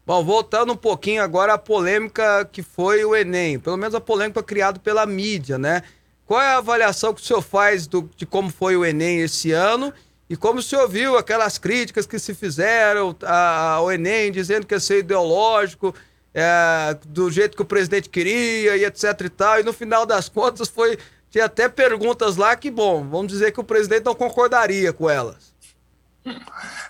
[0.05, 4.41] Bom, voltando um pouquinho agora à polêmica que foi o Enem, pelo menos a polêmica
[4.41, 5.83] criada pela mídia, né?
[6.25, 9.51] Qual é a avaliação que o senhor faz do, de como foi o Enem esse
[9.51, 9.93] ano
[10.29, 14.79] e como o senhor viu aquelas críticas que se fizeram ao Enem, dizendo que ia
[14.79, 15.93] ser ideológico,
[16.33, 20.29] é, do jeito que o presidente queria e etc e tal, e no final das
[20.29, 20.97] contas foi
[21.33, 25.51] tinha até perguntas lá que, bom, vamos dizer que o presidente não concordaria com elas.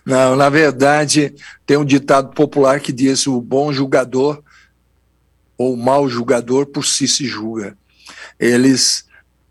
[0.06, 1.34] Não, na verdade,
[1.66, 4.44] tem um ditado popular que diz: o bom julgador
[5.58, 7.78] ou mau julgador por si se julga.
[8.38, 9.06] Eles,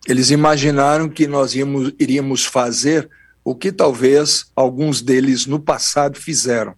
[0.07, 3.09] eles imaginaram que nós íamos, iríamos fazer
[3.43, 6.75] o que talvez alguns deles no passado fizeram.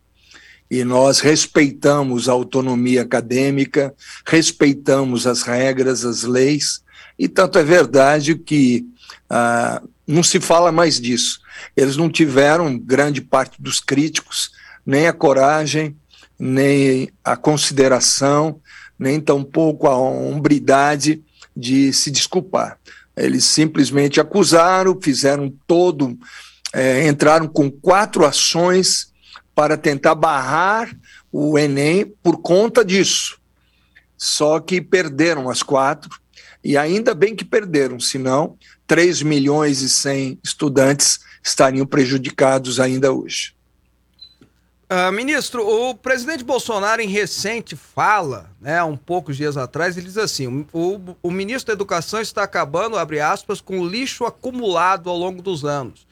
[0.70, 3.92] E nós respeitamos a autonomia acadêmica,
[4.24, 6.83] respeitamos as regras, as leis,
[7.18, 8.86] e tanto é verdade que
[9.30, 11.40] ah, não se fala mais disso.
[11.76, 14.50] Eles não tiveram, grande parte dos críticos,
[14.84, 15.96] nem a coragem,
[16.38, 18.60] nem a consideração,
[18.98, 21.22] nem tampouco a hombridade
[21.56, 22.78] de se desculpar.
[23.16, 26.18] Eles simplesmente acusaram, fizeram todo,
[26.72, 29.12] é, entraram com quatro ações
[29.54, 30.90] para tentar barrar
[31.30, 33.38] o Enem por conta disso.
[34.16, 36.18] Só que perderam as quatro,
[36.64, 43.54] e ainda bem que perderam, senão 3 milhões e 100 estudantes estariam prejudicados ainda hoje.
[44.90, 50.18] Uh, ministro, o presidente Bolsonaro, em recente fala, né, um poucos dias atrás, ele diz
[50.18, 55.42] assim: o, o ministro da Educação está acabando, abre aspas, com lixo acumulado ao longo
[55.42, 56.02] dos anos.
[56.02, 56.06] O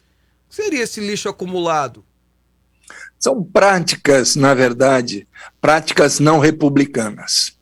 [0.51, 2.05] que seria esse lixo acumulado?
[3.19, 5.29] São práticas, na verdade,
[5.61, 7.57] práticas não republicanas.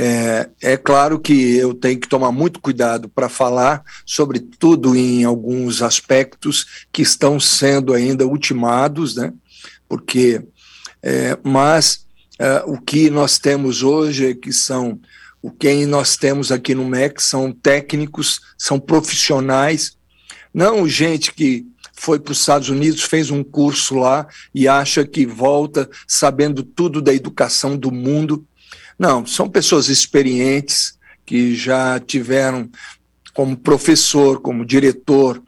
[0.00, 5.82] É, é, claro que eu tenho que tomar muito cuidado para falar, sobretudo em alguns
[5.82, 9.32] aspectos que estão sendo ainda ultimados, né?
[9.88, 10.40] porque,
[11.02, 12.06] é, mas
[12.38, 15.00] é, o que nós temos hoje, é que são,
[15.42, 19.96] o que nós temos aqui no MEC são técnicos, são profissionais,
[20.54, 25.26] não gente que foi para os Estados Unidos, fez um curso lá e acha que
[25.26, 28.46] volta sabendo tudo da educação do mundo.
[28.98, 32.68] Não, são pessoas experientes que já tiveram
[33.32, 35.42] como professor, como diretor,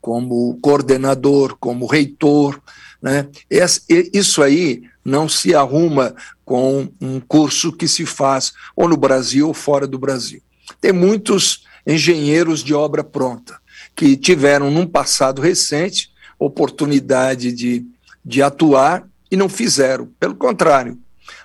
[0.00, 2.60] como coordenador, como reitor,
[3.02, 3.26] né?
[4.12, 6.14] Isso aí não se arruma
[6.44, 10.40] com um curso que se faz ou no Brasil ou fora do Brasil.
[10.80, 13.58] Tem muitos engenheiros de obra pronta
[13.96, 17.84] que tiveram, num passado recente, oportunidade de,
[18.24, 20.08] de atuar e não fizeram.
[20.18, 20.98] Pelo contrário,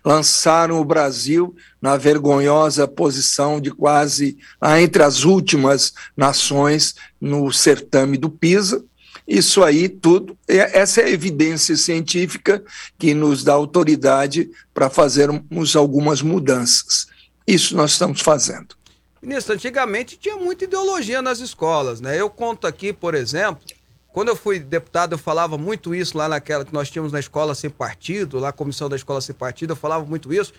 [0.03, 4.38] lançaram o Brasil na vergonhosa posição de quase
[4.79, 8.83] entre as últimas nações no certame do PISA,
[9.27, 12.63] isso aí tudo, essa é a evidência científica
[12.97, 17.05] que nos dá autoridade para fazermos algumas mudanças.
[17.45, 18.75] Isso nós estamos fazendo.
[19.21, 22.19] Ministro, antigamente tinha muita ideologia nas escolas, né?
[22.19, 23.62] Eu conto aqui, por exemplo,
[24.11, 27.53] quando eu fui deputado, eu falava muito isso lá naquela que nós tínhamos na escola
[27.53, 30.53] sem partido, lá a comissão da escola sem partido, eu falava muito isso.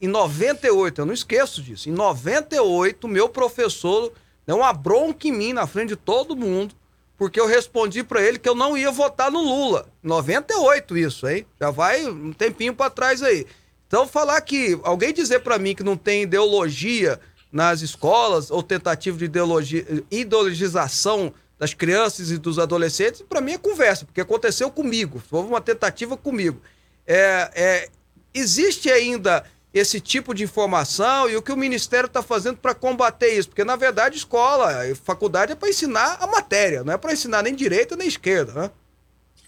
[0.00, 4.12] Em 98, eu não esqueço disso, em 98, meu professor
[4.46, 6.74] deu uma bronca em mim na frente de todo mundo,
[7.16, 9.88] porque eu respondi para ele que eu não ia votar no Lula.
[10.02, 11.44] 98 isso, hein?
[11.60, 13.44] Já vai um tempinho para trás aí.
[13.88, 17.18] Então falar que alguém dizer para mim que não tem ideologia
[17.50, 23.58] nas escolas ou tentativa de ideologia, ideologização das crianças e dos adolescentes, para mim é
[23.58, 26.60] conversa, porque aconteceu comigo, foi uma tentativa comigo.
[27.06, 27.88] É, é,
[28.32, 33.36] existe ainda esse tipo de informação e o que o Ministério está fazendo para combater
[33.36, 33.48] isso?
[33.48, 34.72] Porque, na verdade, escola,
[35.04, 38.52] faculdade é para ensinar a matéria, não é para ensinar nem direita nem esquerda.
[38.52, 38.70] Né?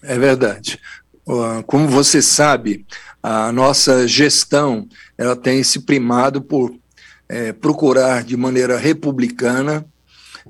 [0.03, 0.79] É verdade.
[1.65, 2.85] Como você sabe,
[3.21, 6.75] a nossa gestão ela tem se primado por
[7.29, 9.85] é, procurar de maneira republicana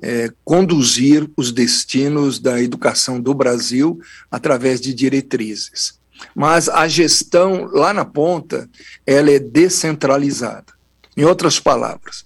[0.00, 4.00] é, conduzir os destinos da educação do Brasil
[4.30, 6.00] através de diretrizes
[6.34, 8.68] mas a gestão lá na ponta
[9.06, 10.72] ela é descentralizada.
[11.16, 12.24] Em outras palavras,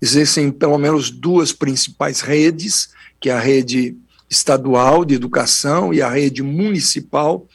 [0.00, 2.90] existem pelo menos duas principais redes,
[3.20, 3.96] que é a rede
[4.28, 7.46] estadual de educação e a rede municipal,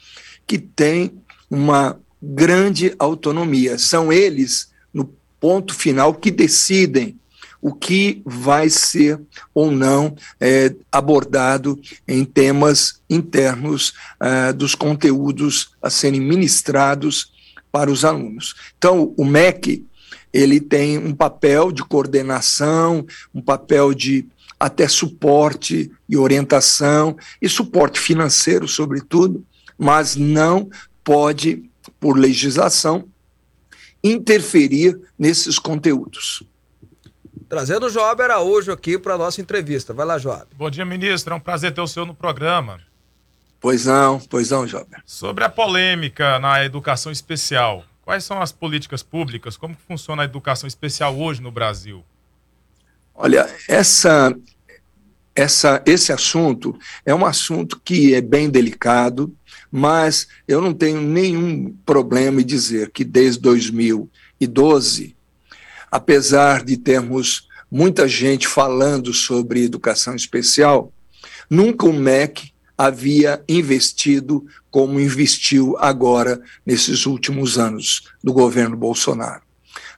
[0.46, 1.12] que tem
[1.48, 3.78] uma grande autonomia.
[3.78, 5.04] São eles, no
[5.38, 7.18] ponto final, que decidem
[7.64, 9.18] o que vai ser
[9.54, 17.32] ou não é, abordado em temas internos é, dos conteúdos a serem ministrados
[17.72, 18.54] para os alunos.
[18.76, 19.86] Então, o MEC
[20.30, 24.26] ele tem um papel de coordenação, um papel de
[24.60, 29.42] até suporte e orientação e suporte financeiro, sobretudo,
[29.78, 30.68] mas não
[31.02, 31.64] pode,
[31.98, 33.08] por legislação,
[34.02, 36.44] interferir nesses conteúdos.
[37.54, 39.94] Trazendo o Joab Araújo aqui para a nossa entrevista.
[39.94, 40.46] Vai lá, Joab.
[40.56, 41.32] Bom dia, ministro.
[41.32, 42.80] É um prazer ter o senhor no programa.
[43.60, 44.88] Pois não, pois não, Joab.
[45.06, 49.56] Sobre a polêmica na educação especial, quais são as políticas públicas?
[49.56, 52.04] Como funciona a educação especial hoje no Brasil?
[53.14, 54.36] Olha, essa,
[55.32, 59.32] essa, esse assunto é um assunto que é bem delicado,
[59.70, 65.14] mas eu não tenho nenhum problema em dizer que desde 2012
[65.94, 70.92] apesar de termos muita gente falando sobre educação especial,
[71.48, 79.42] nunca o MEC havia investido como investiu agora nesses últimos anos do governo Bolsonaro.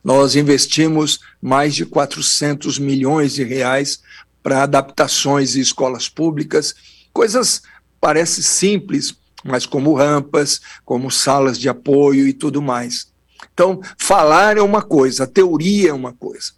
[0.05, 4.03] Nós investimos mais de 400 milhões de reais
[4.43, 6.75] para adaptações em escolas públicas,
[7.11, 7.63] coisas
[7.99, 13.16] parece simples, mas como rampas, como salas de apoio e tudo mais.
[13.57, 16.53] Então, falar é uma coisa, a teoria é uma coisa.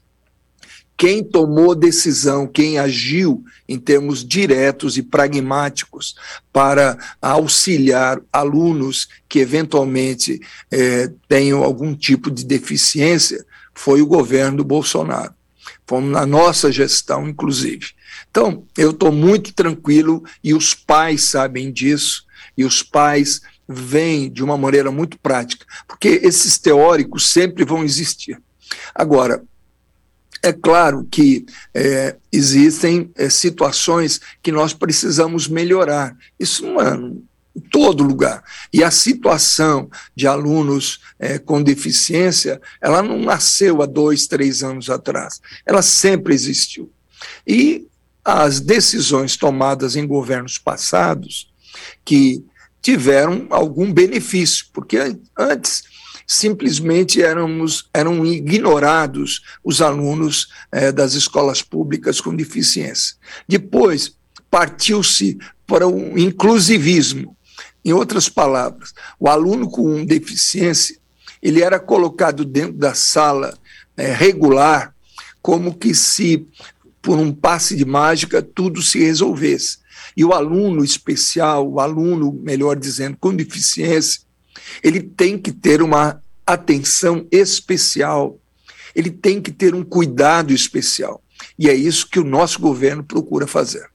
[0.97, 6.17] Quem tomou decisão, quem agiu em termos diretos e pragmáticos
[6.53, 10.41] para auxiliar alunos que eventualmente
[10.73, 15.33] é, tenham algum tipo de deficiência, foi o governo do Bolsonaro.
[15.87, 17.91] Fomos na nossa gestão, inclusive.
[18.29, 22.25] Então, eu estou muito tranquilo e os pais sabem disso,
[22.57, 28.41] e os pais vêm de uma maneira muito prática, porque esses teóricos sempre vão existir.
[28.95, 29.43] Agora,
[30.43, 31.45] é claro que
[31.75, 36.17] é, existem é, situações que nós precisamos melhorar.
[36.39, 38.43] Isso não é em todo lugar.
[38.73, 44.89] E a situação de alunos é, com deficiência, ela não nasceu há dois, três anos
[44.89, 45.41] atrás.
[45.67, 46.91] Ela sempre existiu.
[47.47, 47.87] E
[48.25, 51.51] as decisões tomadas em governos passados,
[52.05, 52.45] que
[52.89, 55.83] tiveram algum benefício, porque antes
[56.27, 63.17] simplesmente éramos, eram ignorados os alunos eh, das escolas públicas com deficiência.
[63.47, 64.17] Depois,
[64.51, 65.37] partiu-se
[65.67, 67.37] para o inclusivismo.
[67.85, 70.97] Em outras palavras, o aluno com deficiência
[71.43, 73.53] ele era colocado dentro da sala
[73.99, 74.95] eh, regular
[75.43, 76.49] como que se
[77.03, 79.77] por um passe de mágica tudo se resolvesse.
[80.19, 84.23] E o aluno especial, o aluno, melhor dizendo, com deficiência,
[84.83, 88.37] ele tem que ter uma atenção especial,
[88.97, 91.23] ele tem que ter um cuidado especial.
[91.57, 93.89] E é isso que o nosso governo procura fazer.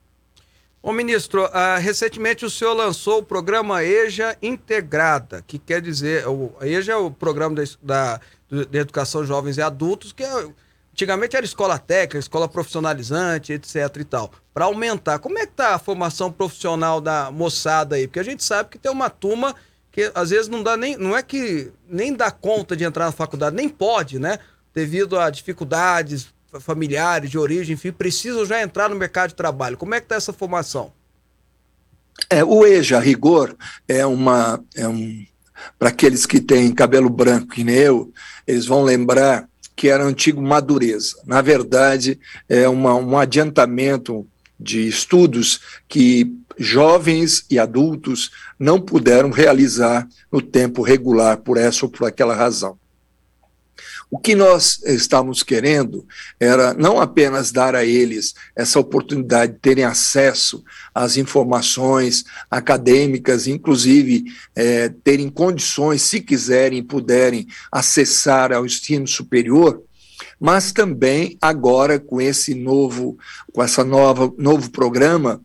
[0.82, 6.54] Ô ministro, uh, recentemente o senhor lançou o programa EJA Integrada, que quer dizer, o
[6.62, 8.18] EJA é o programa da,
[8.50, 10.48] da Educação Jovens e Adultos, que é,
[10.94, 15.18] antigamente era escola técnica, escola profissionalizante, etc e tal, para aumentar.
[15.18, 18.06] Como é que tá a formação profissional da moçada aí?
[18.06, 19.56] Porque a gente sabe que tem uma turma
[19.90, 23.12] que às vezes não dá nem, não é que nem dá conta de entrar na
[23.12, 24.38] faculdade, nem pode, né?
[24.72, 29.76] Devido a dificuldades familiares, de origem, enfim, precisam já entrar no mercado de trabalho.
[29.76, 30.92] Como é que está essa formação?
[32.30, 33.56] É, o EJA, rigor,
[33.88, 34.62] é uma.
[34.76, 35.26] É um,
[35.76, 38.12] Para aqueles que têm cabelo branco que nem eu,
[38.46, 41.16] eles vão lembrar que era antigo Madureza.
[41.26, 42.18] Na verdade,
[42.48, 44.26] é uma, um adiantamento
[44.58, 51.90] de estudos que jovens e adultos não puderam realizar no tempo regular por essa ou
[51.90, 52.78] por aquela razão.
[54.14, 56.06] O que nós estávamos querendo
[56.38, 60.62] era não apenas dar a eles essa oportunidade de terem acesso
[60.94, 69.82] às informações acadêmicas, inclusive é, terem condições, se quiserem, puderem acessar ao ensino superior,
[70.38, 73.18] mas também agora com esse novo,
[73.52, 75.42] com essa nova novo programa,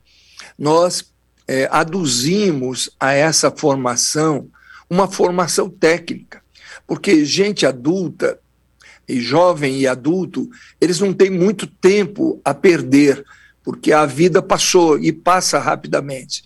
[0.59, 1.11] nós
[1.47, 4.47] é, aduzimos a essa formação
[4.87, 6.43] uma formação técnica,
[6.85, 8.39] porque gente adulta
[9.09, 10.49] e jovem e adulto,
[10.79, 13.25] eles não têm muito tempo a perder,
[13.63, 16.43] porque a vida passou e passa rapidamente.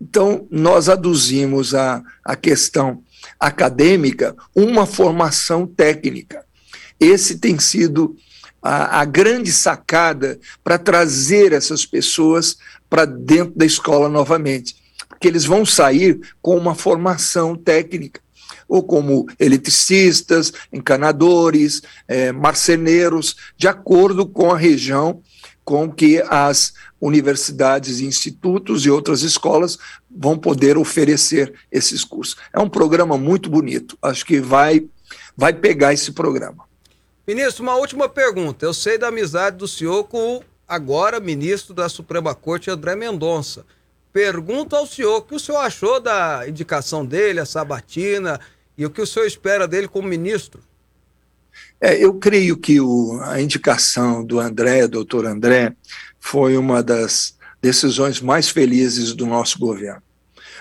[0.00, 3.02] Então, nós aduzimos a, a questão
[3.38, 6.44] acadêmica uma formação técnica.
[7.00, 8.16] Esse tem sido
[8.62, 12.56] a, a grande sacada para trazer essas pessoas
[12.88, 14.76] para dentro da escola novamente,
[15.08, 18.20] porque eles vão sair com uma formação técnica,
[18.72, 25.20] ou como eletricistas, encanadores, é, marceneiros, de acordo com a região
[25.62, 29.78] com que as universidades, institutos e outras escolas
[30.10, 32.38] vão poder oferecer esses cursos.
[32.50, 34.86] É um programa muito bonito, acho que vai,
[35.36, 36.64] vai pegar esse programa.
[37.28, 38.64] Ministro, uma última pergunta.
[38.64, 43.66] Eu sei da amizade do senhor com o agora ministro da Suprema Corte, André Mendonça.
[44.14, 48.40] Pergunto ao senhor o que o senhor achou da indicação dele, a sabatina,
[48.76, 50.60] e o que o senhor espera dele como ministro.
[51.80, 55.74] É, eu creio que o, a indicação do André, doutor André,
[56.18, 60.02] foi uma das decisões mais felizes do nosso governo.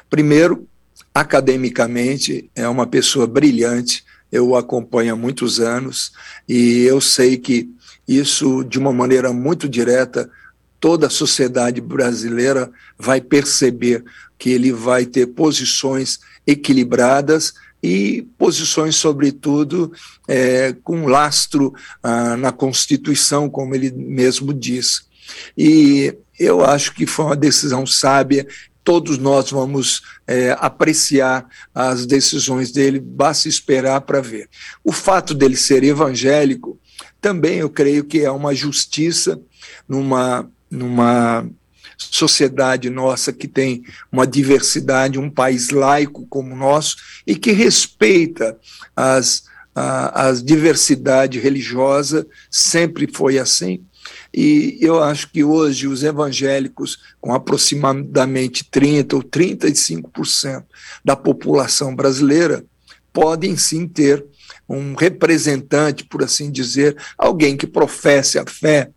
[0.09, 0.67] Primeiro,
[1.13, 6.13] academicamente, é uma pessoa brilhante, eu o acompanho há muitos anos
[6.47, 7.69] e eu sei que
[8.07, 10.29] isso, de uma maneira muito direta,
[10.79, 14.03] toda a sociedade brasileira vai perceber
[14.37, 19.91] que ele vai ter posições equilibradas e posições, sobretudo,
[20.27, 21.73] é, com lastro
[22.03, 25.03] ah, na Constituição, como ele mesmo diz.
[25.57, 28.45] E eu acho que foi uma decisão sábia
[28.83, 34.49] todos nós vamos é, apreciar as decisões dele, basta esperar para ver.
[34.83, 36.79] O fato dele ser evangélico
[37.19, 39.39] também eu creio que é uma justiça
[39.87, 41.47] numa, numa
[42.09, 48.57] sociedade nossa que tem uma diversidade, um país laico como o nosso e que respeita
[48.95, 49.43] as,
[49.75, 53.83] a, as diversidade religiosa, sempre foi assim.
[54.33, 60.63] E eu acho que hoje os evangélicos, com aproximadamente 30% ou 35%
[61.03, 62.63] da população brasileira,
[63.13, 64.25] podem sim ter
[64.71, 68.89] um representante, por assim dizer, alguém que professe a fé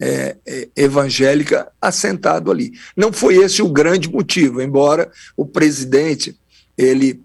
[0.00, 2.72] é, é, evangélica assentado ali.
[2.96, 6.36] Não foi esse o grande motivo, embora o presidente
[6.76, 7.20] ele,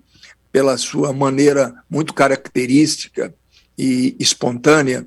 [0.52, 3.34] pela sua maneira muito característica
[3.78, 5.06] e espontânea,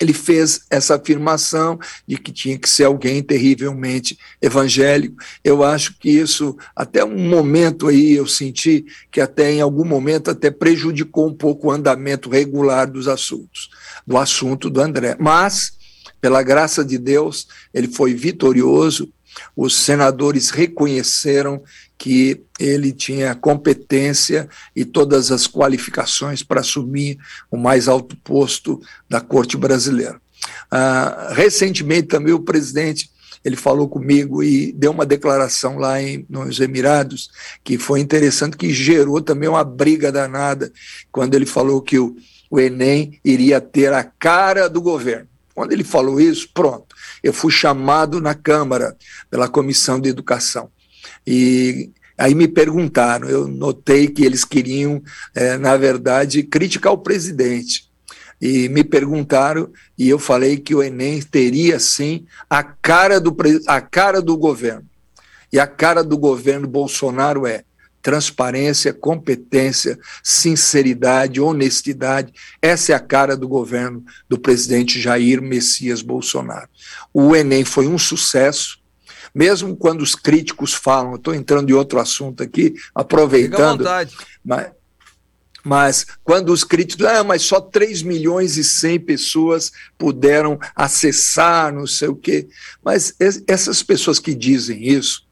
[0.00, 5.16] ele fez essa afirmação de que tinha que ser alguém terrivelmente evangélico.
[5.42, 10.30] Eu acho que isso, até um momento aí, eu senti que até em algum momento
[10.30, 13.70] até prejudicou um pouco o andamento regular dos assuntos,
[14.06, 15.16] do assunto do André.
[15.18, 15.72] Mas,
[16.20, 19.10] pela graça de Deus, ele foi vitorioso,
[19.54, 21.62] os senadores reconheceram
[21.98, 27.18] que ele tinha competência e todas as qualificações para assumir
[27.50, 30.20] o mais alto posto da corte brasileira.
[30.70, 33.10] Ah, recentemente também o presidente
[33.46, 37.30] ele falou comigo e deu uma declaração lá em, nos Emirados
[37.62, 40.72] que foi interessante, que gerou também uma briga danada
[41.12, 42.16] quando ele falou que o,
[42.50, 45.28] o Enem iria ter a cara do governo.
[45.54, 48.96] Quando ele falou isso, pronto, eu fui chamado na Câmara
[49.30, 50.68] pela Comissão de Educação.
[51.26, 55.02] E aí me perguntaram, eu notei que eles queriam,
[55.34, 57.86] é, na verdade, criticar o presidente.
[58.40, 63.34] E me perguntaram, e eu falei que o Enem teria, sim, a cara do,
[63.66, 64.84] a cara do governo.
[65.52, 67.64] E a cara do governo Bolsonaro é
[68.02, 72.32] transparência, competência, sinceridade, honestidade.
[72.62, 76.68] Essa é a cara do governo do presidente Jair Messias Bolsonaro.
[77.12, 78.78] O Enem foi um sucesso,
[79.36, 83.84] mesmo quando os críticos falam, estou entrando em outro assunto aqui, aproveitando.
[84.42, 84.70] Mas,
[85.62, 91.86] mas quando os críticos, ah, mas só 3 milhões e 100 pessoas puderam acessar, não
[91.86, 92.48] sei o quê.
[92.82, 93.14] Mas
[93.46, 95.26] essas pessoas que dizem isso,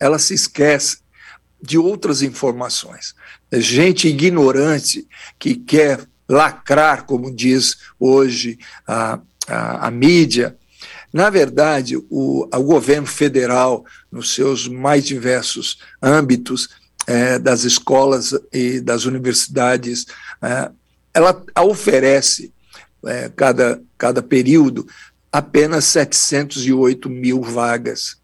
[0.00, 1.00] elas se esquecem
[1.60, 3.14] de outras informações.
[3.52, 5.06] Gente ignorante
[5.38, 10.56] que quer lacrar, como diz hoje a, a, a mídia,
[11.12, 16.68] na verdade, o, o governo federal, nos seus mais diversos âmbitos,
[17.06, 20.06] é, das escolas e das universidades,
[20.40, 20.70] é,
[21.12, 22.52] ela oferece,
[23.04, 24.86] é, cada, cada período,
[25.30, 28.16] apenas 708 mil vagas.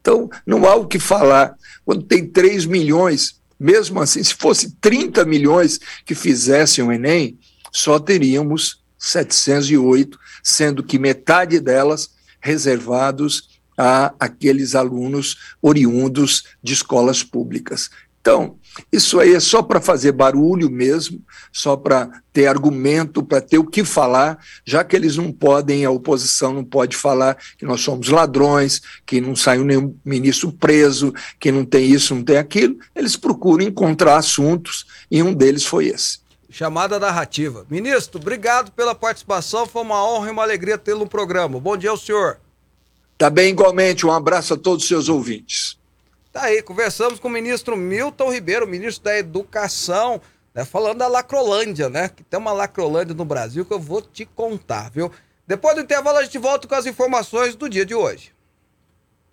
[0.00, 1.54] Então, não há o que falar.
[1.84, 7.38] Quando tem 3 milhões, mesmo assim, se fosse 30 milhões que fizessem o Enem,
[7.72, 12.13] só teríamos 708, sendo que metade delas
[12.44, 17.90] reservados a aqueles alunos oriundos de escolas públicas.
[18.20, 18.56] Então,
[18.92, 21.22] isso aí é só para fazer barulho mesmo,
[21.52, 25.90] só para ter argumento, para ter o que falar, já que eles não podem, a
[25.90, 31.52] oposição não pode falar que nós somos ladrões, que não saiu nenhum ministro preso, que
[31.52, 36.23] não tem isso, não tem aquilo, eles procuram encontrar assuntos e um deles foi esse.
[36.54, 37.66] Chamada narrativa.
[37.68, 41.58] Ministro, obrigado pela participação, foi uma honra e uma alegria tê-lo no programa.
[41.58, 42.38] Bom dia ao senhor.
[43.18, 45.76] Tá bem, igualmente, um abraço a todos os seus ouvintes.
[46.32, 50.20] Tá aí, conversamos com o ministro Milton Ribeiro, ministro da Educação,
[50.54, 52.08] né, falando da Lacrolândia, né?
[52.08, 55.10] Que tem uma Lacrolândia no Brasil que eu vou te contar, viu?
[55.44, 58.32] Depois do intervalo, a gente volta com as informações do dia de hoje.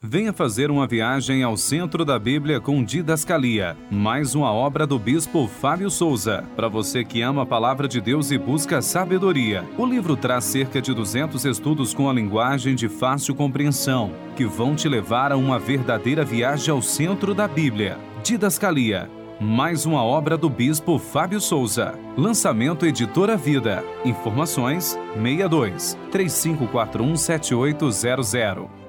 [0.04, 5.48] Venha fazer uma viagem ao centro da Bíblia com Didascalia, mais uma obra do bispo
[5.48, 6.44] Fábio Souza.
[6.56, 10.82] Para você que ama a palavra de Deus e busca sabedoria, o livro traz cerca
[10.82, 15.60] de 200 estudos com a linguagem de fácil compreensão, que vão te levar a uma
[15.60, 17.96] verdadeira viagem ao centro da Bíblia.
[18.24, 19.08] Didascalia,
[19.40, 21.94] mais uma obra do bispo Fábio Souza.
[22.18, 23.84] Lançamento Editora Vida.
[24.04, 28.81] Informações 62 3541 7800.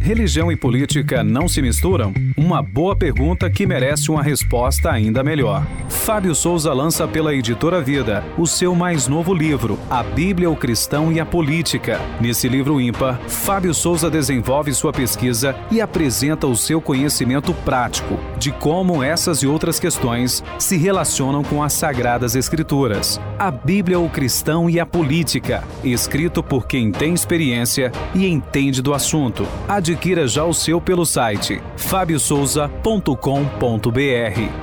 [0.00, 2.14] Religião e política não se misturam?
[2.36, 5.66] Uma boa pergunta que merece uma resposta ainda melhor.
[5.88, 11.12] Fábio Souza lança pela editora Vida o seu mais novo livro, A Bíblia, o Cristão
[11.12, 12.00] e a Política.
[12.20, 18.52] Nesse livro ímpar, Fábio Souza desenvolve sua pesquisa e apresenta o seu conhecimento prático de
[18.52, 23.20] como essas e outras questões se relacionam com as Sagradas Escrituras.
[23.38, 28.94] A Bíblia, o Cristão e a Política, escrito por quem tem experiência e entende do
[28.94, 29.46] assunto.
[29.90, 33.10] Adquira já o seu pelo site fabiosouza.com.br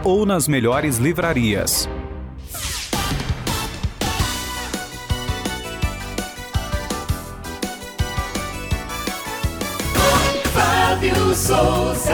[0.03, 1.89] ou nas melhores livrarias.
[10.53, 12.13] Fábio Souza.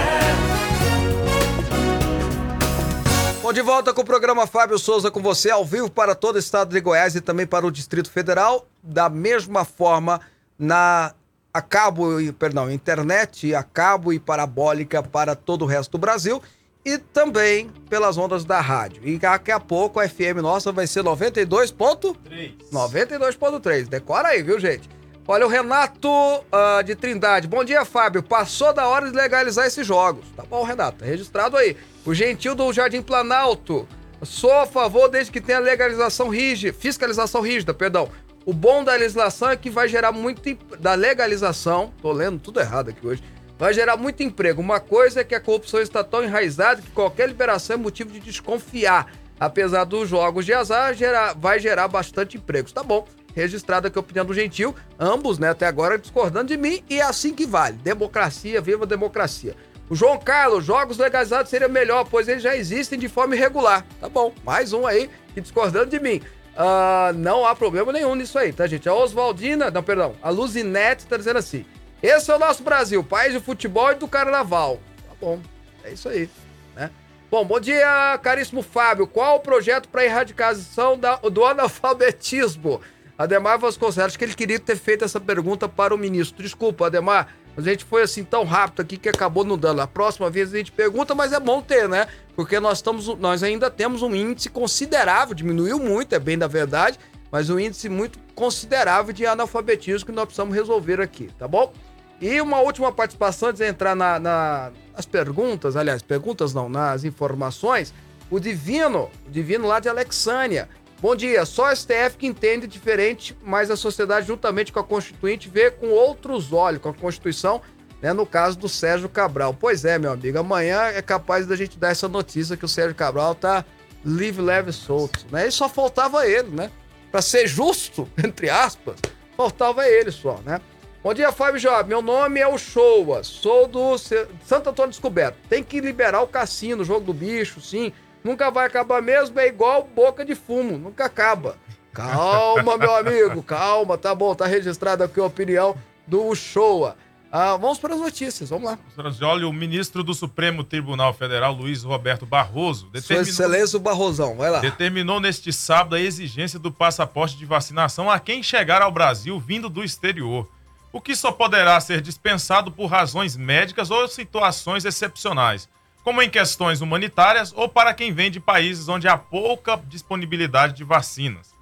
[3.42, 6.40] Bom, de volta com o programa Fábio Souza com você, ao vivo para todo o
[6.40, 8.66] estado de Goiás e também para o Distrito Federal.
[8.82, 10.22] Da mesma forma,
[10.58, 11.14] na
[11.54, 12.08] a cabo,
[12.40, 16.42] perdão, internet a cabo e parabólica para todo o resto do Brasil
[16.84, 19.02] e também pelas ondas da rádio.
[19.06, 22.54] E daqui a pouco a FM nossa vai ser 92.3.
[22.72, 23.88] 92.3.
[23.88, 24.90] Decora aí, viu, gente?
[25.28, 27.48] Olha, o Renato uh, de Trindade.
[27.48, 28.24] Bom dia, Fábio.
[28.24, 30.26] Passou da hora de legalizar esses jogos.
[30.36, 31.06] Tá bom, Renato.
[31.06, 31.78] Registrado aí.
[32.06, 33.88] O Gentil do Jardim Planalto.
[34.24, 38.10] Sou a favor desde que tenha legalização rígida, fiscalização rígida, perdão.
[38.44, 42.90] O bom da legislação é que vai gerar muito da legalização, tô lendo tudo errado
[42.90, 43.24] aqui hoje,
[43.58, 44.60] vai gerar muito emprego.
[44.60, 48.20] Uma coisa é que a corrupção está tão enraizada que qualquer liberação é motivo de
[48.20, 49.14] desconfiar.
[49.40, 50.96] Apesar dos jogos de azar,
[51.38, 52.72] vai gerar bastante empregos.
[52.72, 56.84] Tá bom, registrado aqui a opinião do Gentil, ambos, né, até agora discordando de mim,
[56.90, 57.78] e é assim que vale.
[57.78, 59.56] Democracia, viva a democracia.
[59.88, 63.86] O João Carlos, jogos legalizados seria melhor, pois eles já existem de forma irregular.
[64.00, 66.22] Tá bom, mais um aí discordando de mim.
[66.54, 68.88] Uh, não há problema nenhum nisso aí, tá, gente?
[68.88, 71.66] A Oswaldina, não, perdão, a Luzinete tá dizendo assim:
[72.04, 74.80] esse é o nosso Brasil, país do futebol e do carnaval.
[75.08, 75.40] Tá bom,
[75.84, 76.30] é isso aí,
[76.76, 76.92] né?
[77.30, 79.08] Bom, bom dia, caríssimo Fábio.
[79.08, 82.82] Qual o projeto para erradicação da, do analfabetismo?
[83.18, 86.44] Ademar Vasconcelos, acho que ele queria ter feito essa pergunta para o ministro.
[86.44, 89.82] Desculpa, Ademar, mas a gente foi assim tão rápido aqui que acabou não dando.
[89.82, 92.08] A próxima vez a gente pergunta, mas é bom ter, né?
[92.36, 96.98] Porque nós, estamos, nós ainda temos um índice considerável, diminuiu muito, é bem da verdade,
[97.32, 101.74] mas um índice muito considerável de analfabetismo que nós precisamos resolver aqui, tá bom?
[102.22, 107.04] E uma última participação antes de entrar na, na, nas perguntas, aliás, perguntas não, nas
[107.04, 107.94] informações,
[108.30, 110.70] o Divino, o Divino lá de Alexânia.
[111.02, 115.50] Bom dia, só a STF que entende diferente, mas a sociedade, juntamente com a Constituinte,
[115.50, 117.60] vê com outros olhos, com a Constituição,
[118.00, 119.52] né, no caso do Sérgio Cabral.
[119.52, 122.94] Pois é, meu amigo, amanhã é capaz da gente dar essa notícia que o Sérgio
[122.94, 123.66] Cabral tá
[124.06, 125.48] livre, leve, solto, né?
[125.48, 126.70] E só faltava ele, né?
[127.12, 128.98] Para ser justo, entre aspas,
[129.36, 130.62] faltava ele só, né?
[131.04, 131.90] Bom dia, Fábio Job.
[131.90, 133.24] Meu nome é o Showa.
[133.24, 135.36] Sou do Santo Antônio Descoberto.
[135.50, 137.92] Tem que liberar o cassino, o jogo do bicho, sim.
[138.24, 141.58] Nunca vai acabar mesmo, é igual boca de fumo, nunca acaba.
[141.94, 145.76] Calma, meu amigo, calma, tá bom, tá registrado aqui a opinião
[146.08, 146.96] do Showa.
[147.32, 148.78] Ah, vamos para as notícias, vamos lá.
[149.22, 154.36] Olha, o ministro do Supremo Tribunal Federal, Luiz Roberto Barroso, determinou, Sua Excelência o Barrosão,
[154.36, 154.60] vai lá.
[154.60, 159.70] Determinou neste sábado a exigência do passaporte de vacinação a quem chegar ao Brasil vindo
[159.70, 160.46] do exterior,
[160.92, 165.70] o que só poderá ser dispensado por razões médicas ou situações excepcionais
[166.04, 170.84] como em questões humanitárias ou para quem vem de países onde há pouca disponibilidade de
[170.84, 171.54] vacinas.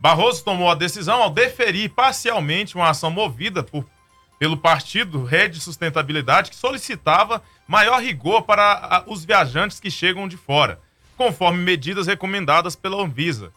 [0.00, 3.84] Barroso tomou a decisão ao deferir parcialmente uma ação movida por,
[4.38, 10.80] pelo partido Rede Sustentabilidade que solicitava maior rigor para os viajantes que chegam de fora,
[11.16, 13.52] conforme medidas recomendadas pela Anvisa.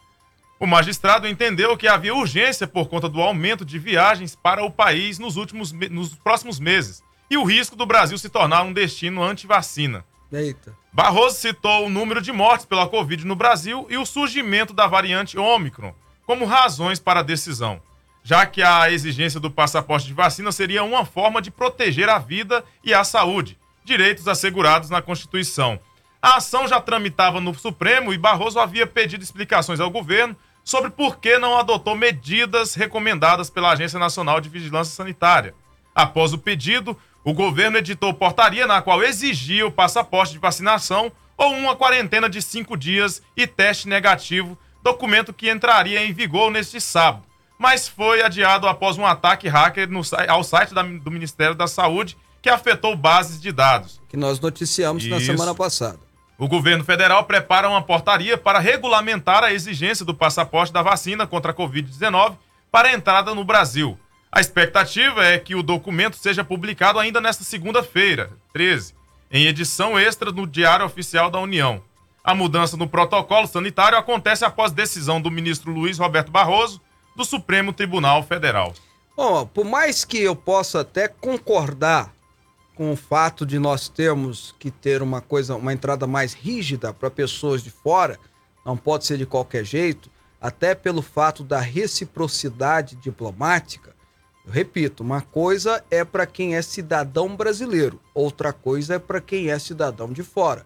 [0.59, 5.17] O magistrado entendeu que havia urgência por conta do aumento de viagens para o país
[5.17, 10.03] nos últimos nos próximos meses e o risco do Brasil se tornar um destino anti-vacina.
[10.31, 10.75] Eita.
[10.93, 15.37] Barroso citou o número de mortes pela Covid no Brasil e o surgimento da variante
[15.37, 15.93] Ômicron
[16.25, 17.81] como razões para a decisão,
[18.23, 22.63] já que a exigência do passaporte de vacina seria uma forma de proteger a vida
[22.83, 25.79] e a saúde, direitos assegurados na Constituição.
[26.21, 31.17] A ação já tramitava no Supremo e Barroso havia pedido explicações ao governo sobre por
[31.17, 35.55] que não adotou medidas recomendadas pela Agência Nacional de Vigilância Sanitária.
[35.93, 41.53] Após o pedido, o governo editou portaria na qual exigia o passaporte de vacinação ou
[41.53, 47.23] uma quarentena de cinco dias e teste negativo, documento que entraria em vigor neste sábado,
[47.57, 52.17] mas foi adiado após um ataque hacker no, ao site da, do Ministério da Saúde
[52.41, 54.01] que afetou bases de dados.
[54.09, 55.13] Que nós noticiamos Isso.
[55.13, 55.99] na semana passada.
[56.39, 61.51] O governo federal prepara uma portaria para regulamentar a exigência do passaporte da vacina contra
[61.51, 62.35] a Covid-19
[62.71, 63.99] para entrada no Brasil.
[64.33, 68.93] A expectativa é que o documento seja publicado ainda nesta segunda-feira, 13,
[69.29, 71.81] em edição extra no Diário Oficial da União.
[72.23, 76.79] A mudança no protocolo sanitário acontece após decisão do ministro Luiz Roberto Barroso
[77.13, 78.73] do Supremo Tribunal Federal.
[79.17, 82.13] Bom, por mais que eu possa até concordar
[82.73, 87.11] com o fato de nós termos que ter uma coisa, uma entrada mais rígida para
[87.11, 88.17] pessoas de fora,
[88.65, 90.09] não pode ser de qualquer jeito,
[90.39, 93.93] até pelo fato da reciprocidade diplomática,
[94.45, 99.51] eu repito, uma coisa é para quem é cidadão brasileiro, outra coisa é para quem
[99.51, 100.65] é cidadão de fora.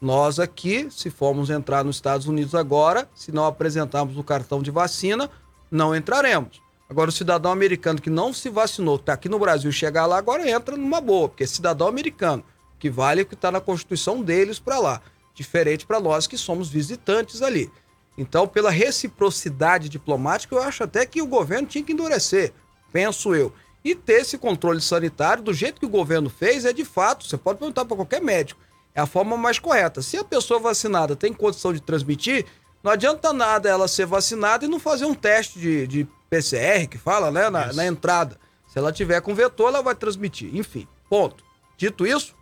[0.00, 4.70] Nós aqui, se formos entrar nos Estados Unidos agora, se não apresentarmos o cartão de
[4.70, 5.28] vacina,
[5.70, 6.60] não entraremos.
[6.88, 10.48] Agora, o cidadão americano que não se vacinou, está aqui no Brasil, chegar lá, agora
[10.48, 12.44] entra numa boa, porque é cidadão americano,
[12.78, 15.00] que vale o que está na Constituição deles para lá.
[15.34, 17.72] Diferente para nós que somos visitantes ali.
[18.16, 22.52] Então, pela reciprocidade diplomática, eu acho até que o governo tinha que endurecer
[22.92, 23.52] penso eu.
[23.84, 27.36] E ter esse controle sanitário, do jeito que o governo fez, é de fato, você
[27.36, 28.60] pode perguntar para qualquer médico,
[28.94, 30.02] é a forma mais correta.
[30.02, 32.44] Se a pessoa vacinada tem condição de transmitir,
[32.82, 36.96] Não adianta nada ela ser vacinada e não fazer um teste de, de PCR, que
[36.96, 38.38] fala, né, na, na entrada.
[38.68, 40.54] Se ela tiver com vetor, ela vai transmitir.
[40.54, 41.42] Enfim, ponto.
[41.76, 42.36] Dito isso,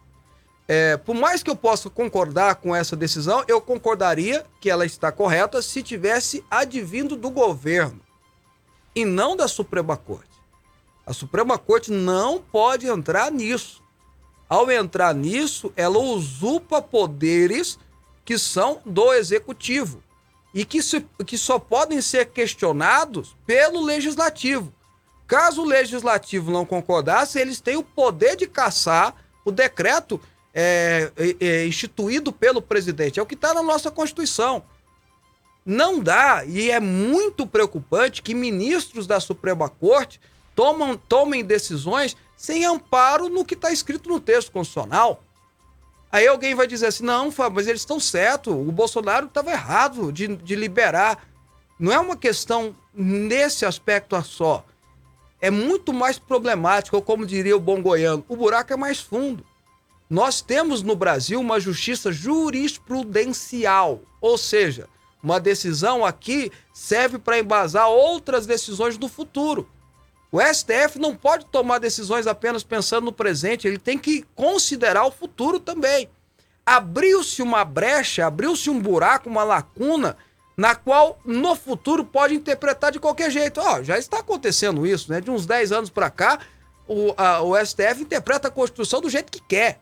[0.68, 5.10] é, por mais que eu possa concordar com essa decisão, eu concordaria que ela está
[5.10, 8.00] correta se tivesse advindo do governo
[8.94, 10.33] e não da Suprema Corte.
[11.06, 13.82] A Suprema Corte não pode entrar nisso.
[14.48, 17.78] Ao entrar nisso, ela usurpa poderes
[18.24, 20.02] que são do executivo
[20.54, 24.72] e que, se, que só podem ser questionados pelo legislativo.
[25.26, 30.20] Caso o legislativo não concordasse, eles têm o poder de caçar o decreto
[30.54, 33.18] é, é, é instituído pelo presidente.
[33.18, 34.62] É o que está na nossa Constituição.
[35.66, 40.20] Não dá, e é muito preocupante que ministros da Suprema Corte
[40.54, 45.22] tomam, tomem decisões sem amparo no que está escrito no texto constitucional.
[46.10, 50.12] Aí alguém vai dizer assim: não, Fábio, mas eles estão certos, o Bolsonaro estava errado
[50.12, 51.26] de, de liberar.
[51.78, 54.64] Não é uma questão nesse aspecto só.
[55.40, 59.44] É muito mais problemático, ou como diria o bom goiano, o buraco é mais fundo.
[60.08, 64.88] Nós temos no Brasil uma justiça jurisprudencial, ou seja,
[65.22, 69.68] uma decisão aqui serve para embasar outras decisões no futuro.
[70.34, 75.12] O STF não pode tomar decisões apenas pensando no presente, ele tem que considerar o
[75.12, 76.08] futuro também.
[76.66, 80.16] Abriu-se uma brecha, abriu-se um buraco, uma lacuna,
[80.56, 83.60] na qual no futuro pode interpretar de qualquer jeito.
[83.60, 85.20] Ó, já está acontecendo isso, né?
[85.20, 86.40] De uns 10 anos para cá,
[86.88, 89.78] o, a, o STF interpreta a Constituição do jeito que quer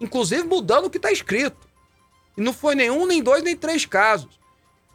[0.00, 1.68] inclusive mudando o que está escrito.
[2.36, 4.40] E não foi nenhum, nem dois, nem três casos.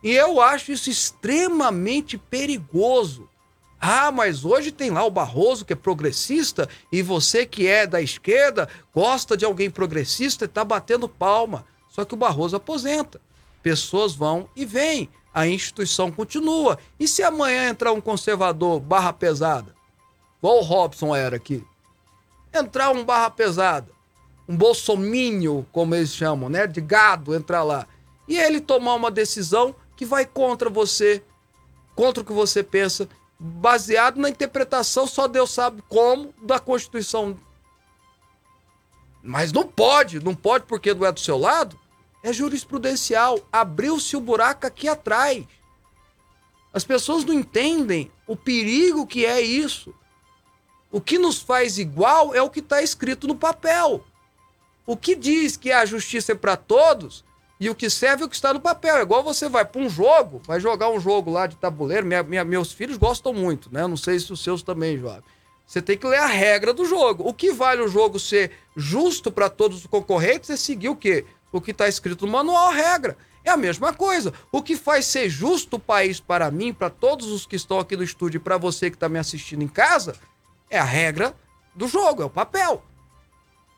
[0.01, 3.29] E eu acho isso extremamente perigoso.
[3.87, 8.01] Ah, mas hoje tem lá o Barroso que é progressista e você que é da
[8.01, 11.63] esquerda gosta de alguém progressista e está batendo palma.
[11.89, 13.21] Só que o Barroso aposenta.
[13.61, 15.07] Pessoas vão e vêm.
[15.31, 16.79] A instituição continua.
[16.99, 19.75] E se amanhã entrar um conservador barra pesada?
[20.39, 21.63] Igual o Robson era aqui.
[22.51, 23.93] Entrar um barra pesada
[24.47, 26.67] um bolsomínio, como eles chamam, né?
[26.67, 27.87] De gado entrar lá.
[28.27, 31.23] E ele tomar uma decisão que vai contra você,
[31.95, 33.07] contra o que você pensa,
[33.45, 37.37] baseado na interpretação, só Deus sabe como, da Constituição.
[39.21, 41.79] Mas não pode, não pode porque não é do seu lado.
[42.23, 43.39] É jurisprudencial.
[43.51, 45.45] Abriu-se o buraco aqui atrás.
[46.73, 49.93] As pessoas não entendem o perigo que é isso.
[50.91, 54.03] O que nos faz igual é o que está escrito no papel.
[54.85, 57.23] O que diz que a justiça é para todos
[57.59, 58.97] e o que serve é o que está no papel.
[58.97, 62.05] É igual você vai para um jogo, vai jogar um jogo lá de tabuleiro.
[62.05, 63.87] Minha, minha, meus filhos gostam muito, né?
[63.87, 65.23] Não sei se os seus também, Joab.
[65.65, 67.27] Você tem que ler a regra do jogo.
[67.27, 71.25] O que vale o jogo ser justo para todos os concorrentes é seguir o quê?
[71.51, 73.17] O que está escrito no manual, a regra.
[73.43, 74.33] É a mesma coisa.
[74.51, 77.95] O que faz ser justo o país para mim, para todos os que estão aqui
[77.95, 80.15] no estúdio e para você que está me assistindo em casa,
[80.69, 81.33] é a regra
[81.73, 82.83] do jogo, é o papel.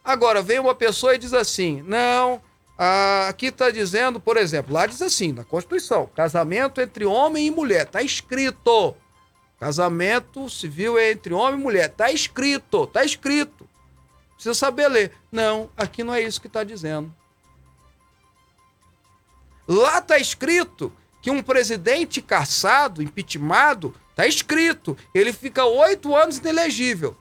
[0.04, 2.42] Agora, vem uma pessoa e diz assim: não,
[2.78, 7.86] aqui está dizendo, por exemplo, lá diz assim, na Constituição: casamento entre homem e mulher.
[7.86, 8.96] Está escrito.
[9.60, 11.90] Casamento civil é entre homem e mulher.
[11.90, 13.68] Está escrito, está escrito.
[14.36, 15.12] Precisa saber ler.
[15.32, 17.14] Não, aqui não é isso que está dizendo.
[19.68, 27.18] Lá está escrito que um presidente caçado, impeachmentado, está escrito, ele fica oito anos inelegível.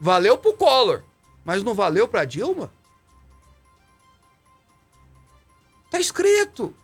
[0.00, 1.02] Valeu pro Collor.
[1.44, 2.72] Mas não valeu para Dilma?
[5.90, 6.74] Tá escrito.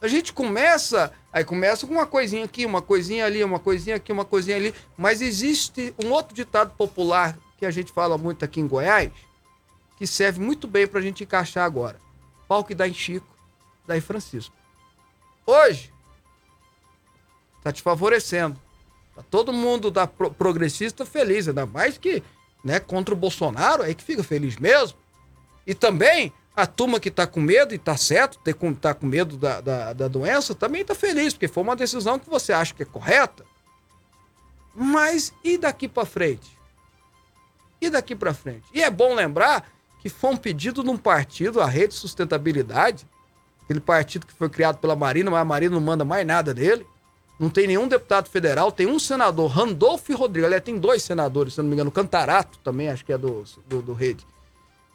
[0.00, 4.12] A gente começa, aí começa com uma coisinha aqui, uma coisinha ali, uma coisinha aqui,
[4.12, 8.60] uma coisinha ali, mas existe um outro ditado popular que a gente fala muito aqui
[8.60, 9.10] em Goiás,
[9.98, 12.00] que serve muito bem para a gente encaixar agora.
[12.48, 13.26] Pau que dá em Chico,
[13.86, 14.54] dá em Francisco.
[15.46, 15.92] Hoje,
[17.62, 18.58] tá te favorecendo.
[19.14, 22.22] Tá todo mundo da progressista feliz, ainda mais que
[22.64, 24.96] né, contra o Bolsonaro, aí que fica feliz mesmo.
[25.66, 26.32] E também
[26.62, 29.60] a turma que está com medo, e está certo, ter com, tá com medo da,
[29.60, 32.86] da, da doença, também está feliz, porque foi uma decisão que você acha que é
[32.86, 33.44] correta.
[34.74, 36.58] Mas e daqui para frente?
[37.80, 38.64] E daqui para frente?
[38.72, 43.06] E é bom lembrar que foi um pedido de um partido, a Rede Sustentabilidade,
[43.64, 46.86] aquele partido que foi criado pela Marina, mas a Marina não manda mais nada dele.
[47.38, 50.46] Não tem nenhum deputado federal, tem um senador, Randolfo Rodrigues.
[50.46, 53.80] Aliás, tem dois senadores, se não me engano, Cantarato também, acho que é do, do,
[53.80, 54.26] do Rede.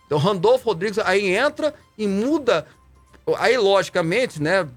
[0.05, 2.67] Então, Randolfo Rodrigues aí entra e muda.
[3.37, 4.67] Aí, logicamente, né,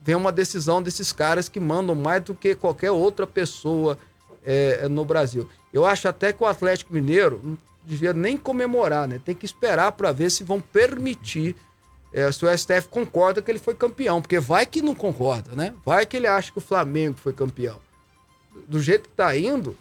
[0.00, 3.98] vem uma decisão desses caras que mandam mais do que qualquer outra pessoa
[4.44, 5.48] é, no Brasil.
[5.72, 9.20] Eu acho até que o Atlético Mineiro não devia nem comemorar, né?
[9.24, 11.56] Tem que esperar para ver se vão permitir
[12.12, 15.74] é, se o STF concorda que ele foi campeão, porque vai que não concorda, né?
[15.84, 17.78] Vai que ele acha que o Flamengo foi campeão.
[18.66, 19.76] Do jeito que tá indo,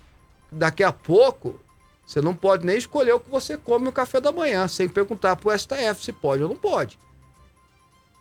[0.52, 1.60] daqui a pouco,
[2.08, 5.36] você não pode nem escolher o que você come no café da manhã, sem perguntar
[5.36, 6.98] pro STF se pode ou não pode.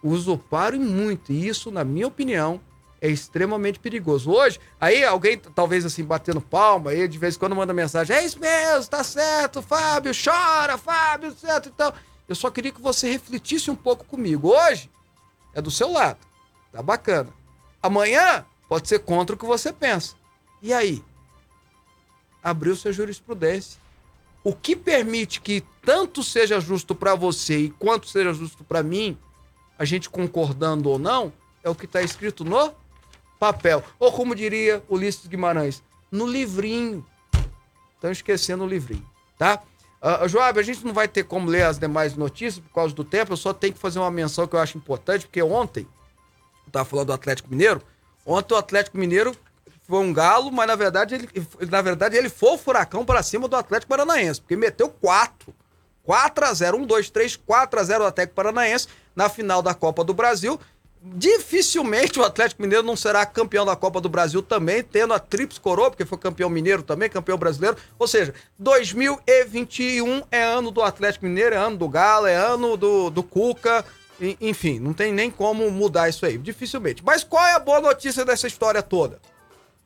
[0.03, 2.61] Usurparam muito, e isso, na minha opinião,
[3.01, 4.33] é extremamente perigoso.
[4.33, 8.25] Hoje, aí alguém, talvez assim, batendo palma, aí de vez em quando manda mensagem: é
[8.25, 11.95] isso mesmo, tá certo, Fábio, chora, Fábio, certo e tal.
[12.29, 14.49] Eu só queria que você refletisse um pouco comigo.
[14.49, 14.91] Hoje
[15.55, 16.19] é do seu lado,
[16.73, 17.31] tá bacana.
[17.81, 20.17] Amanhã pode ser contra o que você pensa.
[20.61, 21.05] E aí?
[22.47, 23.81] Abriu sua jurisprudência.
[24.45, 29.19] O que permite que tanto seja justo para você e quanto seja justo para mim,
[29.77, 31.33] a gente concordando ou não,
[31.65, 32.73] é o que está escrito no
[33.41, 33.83] papel.
[33.99, 37.05] Ou como diria Ulisses Guimarães, no livrinho.
[37.97, 39.05] Estão esquecendo o livrinho,
[39.37, 39.61] tá?
[40.01, 43.03] Uh, Joab, a gente não vai ter como ler as demais notícias por causa do
[43.03, 45.85] tempo, eu só tenho que fazer uma menção que eu acho importante, porque ontem,
[46.65, 47.83] eu tava falando do Atlético Mineiro,
[48.25, 49.37] ontem o Atlético Mineiro
[49.87, 51.29] foi um galo, mas na verdade ele,
[51.71, 55.55] na verdade, ele foi o furacão para cima do Atlético Paranaense, porque meteu 4.
[56.03, 59.75] 4 a 0 1, 2, 3, 4 a 0 o Atlético Paranaense na final da
[59.75, 60.59] Copa do Brasil
[61.15, 65.59] dificilmente o Atlético Mineiro não será campeão da Copa do Brasil também, tendo a Trips
[65.59, 67.77] Coroa, porque foi campeão mineiro também, campeão brasileiro.
[67.99, 73.11] Ou seja, 2021 é ano do Atlético Mineiro, é ano do Galo, é ano do,
[73.11, 73.85] do Cuca.
[74.41, 77.05] Enfim, não tem nem como mudar isso aí, dificilmente.
[77.05, 79.21] Mas qual é a boa notícia dessa história toda?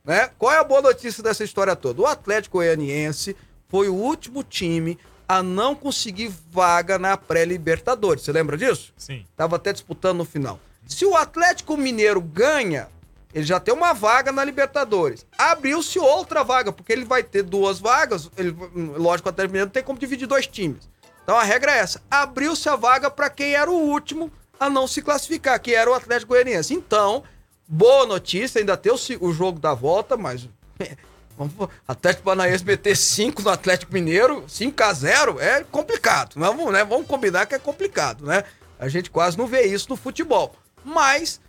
[0.05, 0.31] Né?
[0.39, 2.03] Qual é a boa notícia dessa história toda?
[2.03, 3.37] O Atlético Goianiense
[3.69, 4.99] foi o último time
[5.29, 8.25] a não conseguir vaga na pré-Libertadores.
[8.25, 8.93] Você lembra disso?
[8.97, 9.25] Sim.
[9.37, 10.59] Tava até disputando no final.
[10.87, 12.89] Se o Atlético Mineiro ganha,
[13.33, 15.25] ele já tem uma vaga na Libertadores.
[15.39, 18.29] Abriu-se outra vaga, porque ele vai ter duas vagas.
[18.37, 18.51] Ele,
[18.97, 20.89] lógico, o Atlético Mineiro não tem como dividir dois times.
[21.23, 24.89] Então a regra é essa: abriu-se a vaga para quem era o último a não
[24.89, 26.75] se classificar, que era o Atlético Goianiense.
[26.75, 27.23] Então,
[27.71, 30.49] boa notícia, ainda tem o, o jogo da volta, mas.
[31.89, 36.35] Atlético Paranaense meter 5 no Atlético Mineiro, 5 a 0 é complicado.
[36.37, 36.85] Vamos, né?
[36.85, 38.45] Vamos combinar que é complicado, né?
[38.79, 40.55] A gente quase não vê isso no futebol.
[40.85, 41.41] Mas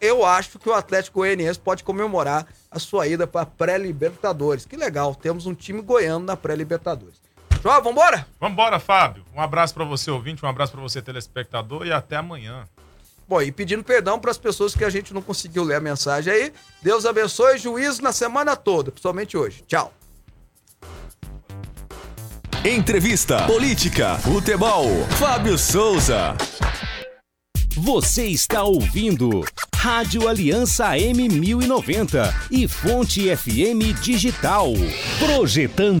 [0.00, 4.64] eu acho que o Atlético Goianiense pode comemorar a sua ida para pré-Libertadores.
[4.64, 7.20] Que legal, temos um time goiano na pré-Libertadores.
[7.60, 8.26] João, vambora?
[8.38, 9.24] Vambora, Fábio.
[9.34, 12.68] Um abraço para você, ouvinte, um abraço para você, telespectador, e até amanhã.
[13.26, 16.32] Bom, e pedindo perdão para as pessoas que a gente não conseguiu ler a mensagem
[16.32, 16.52] aí.
[16.82, 19.64] Deus abençoe, juízo na semana toda, principalmente hoje.
[19.66, 19.92] Tchau.
[22.64, 24.86] Entrevista, política, futebol.
[25.18, 26.34] Fábio Souza.
[27.76, 29.44] Você está ouvindo
[29.84, 34.68] Rádio Aliança M1090 e Fonte FM Digital.
[35.18, 35.92] Projetando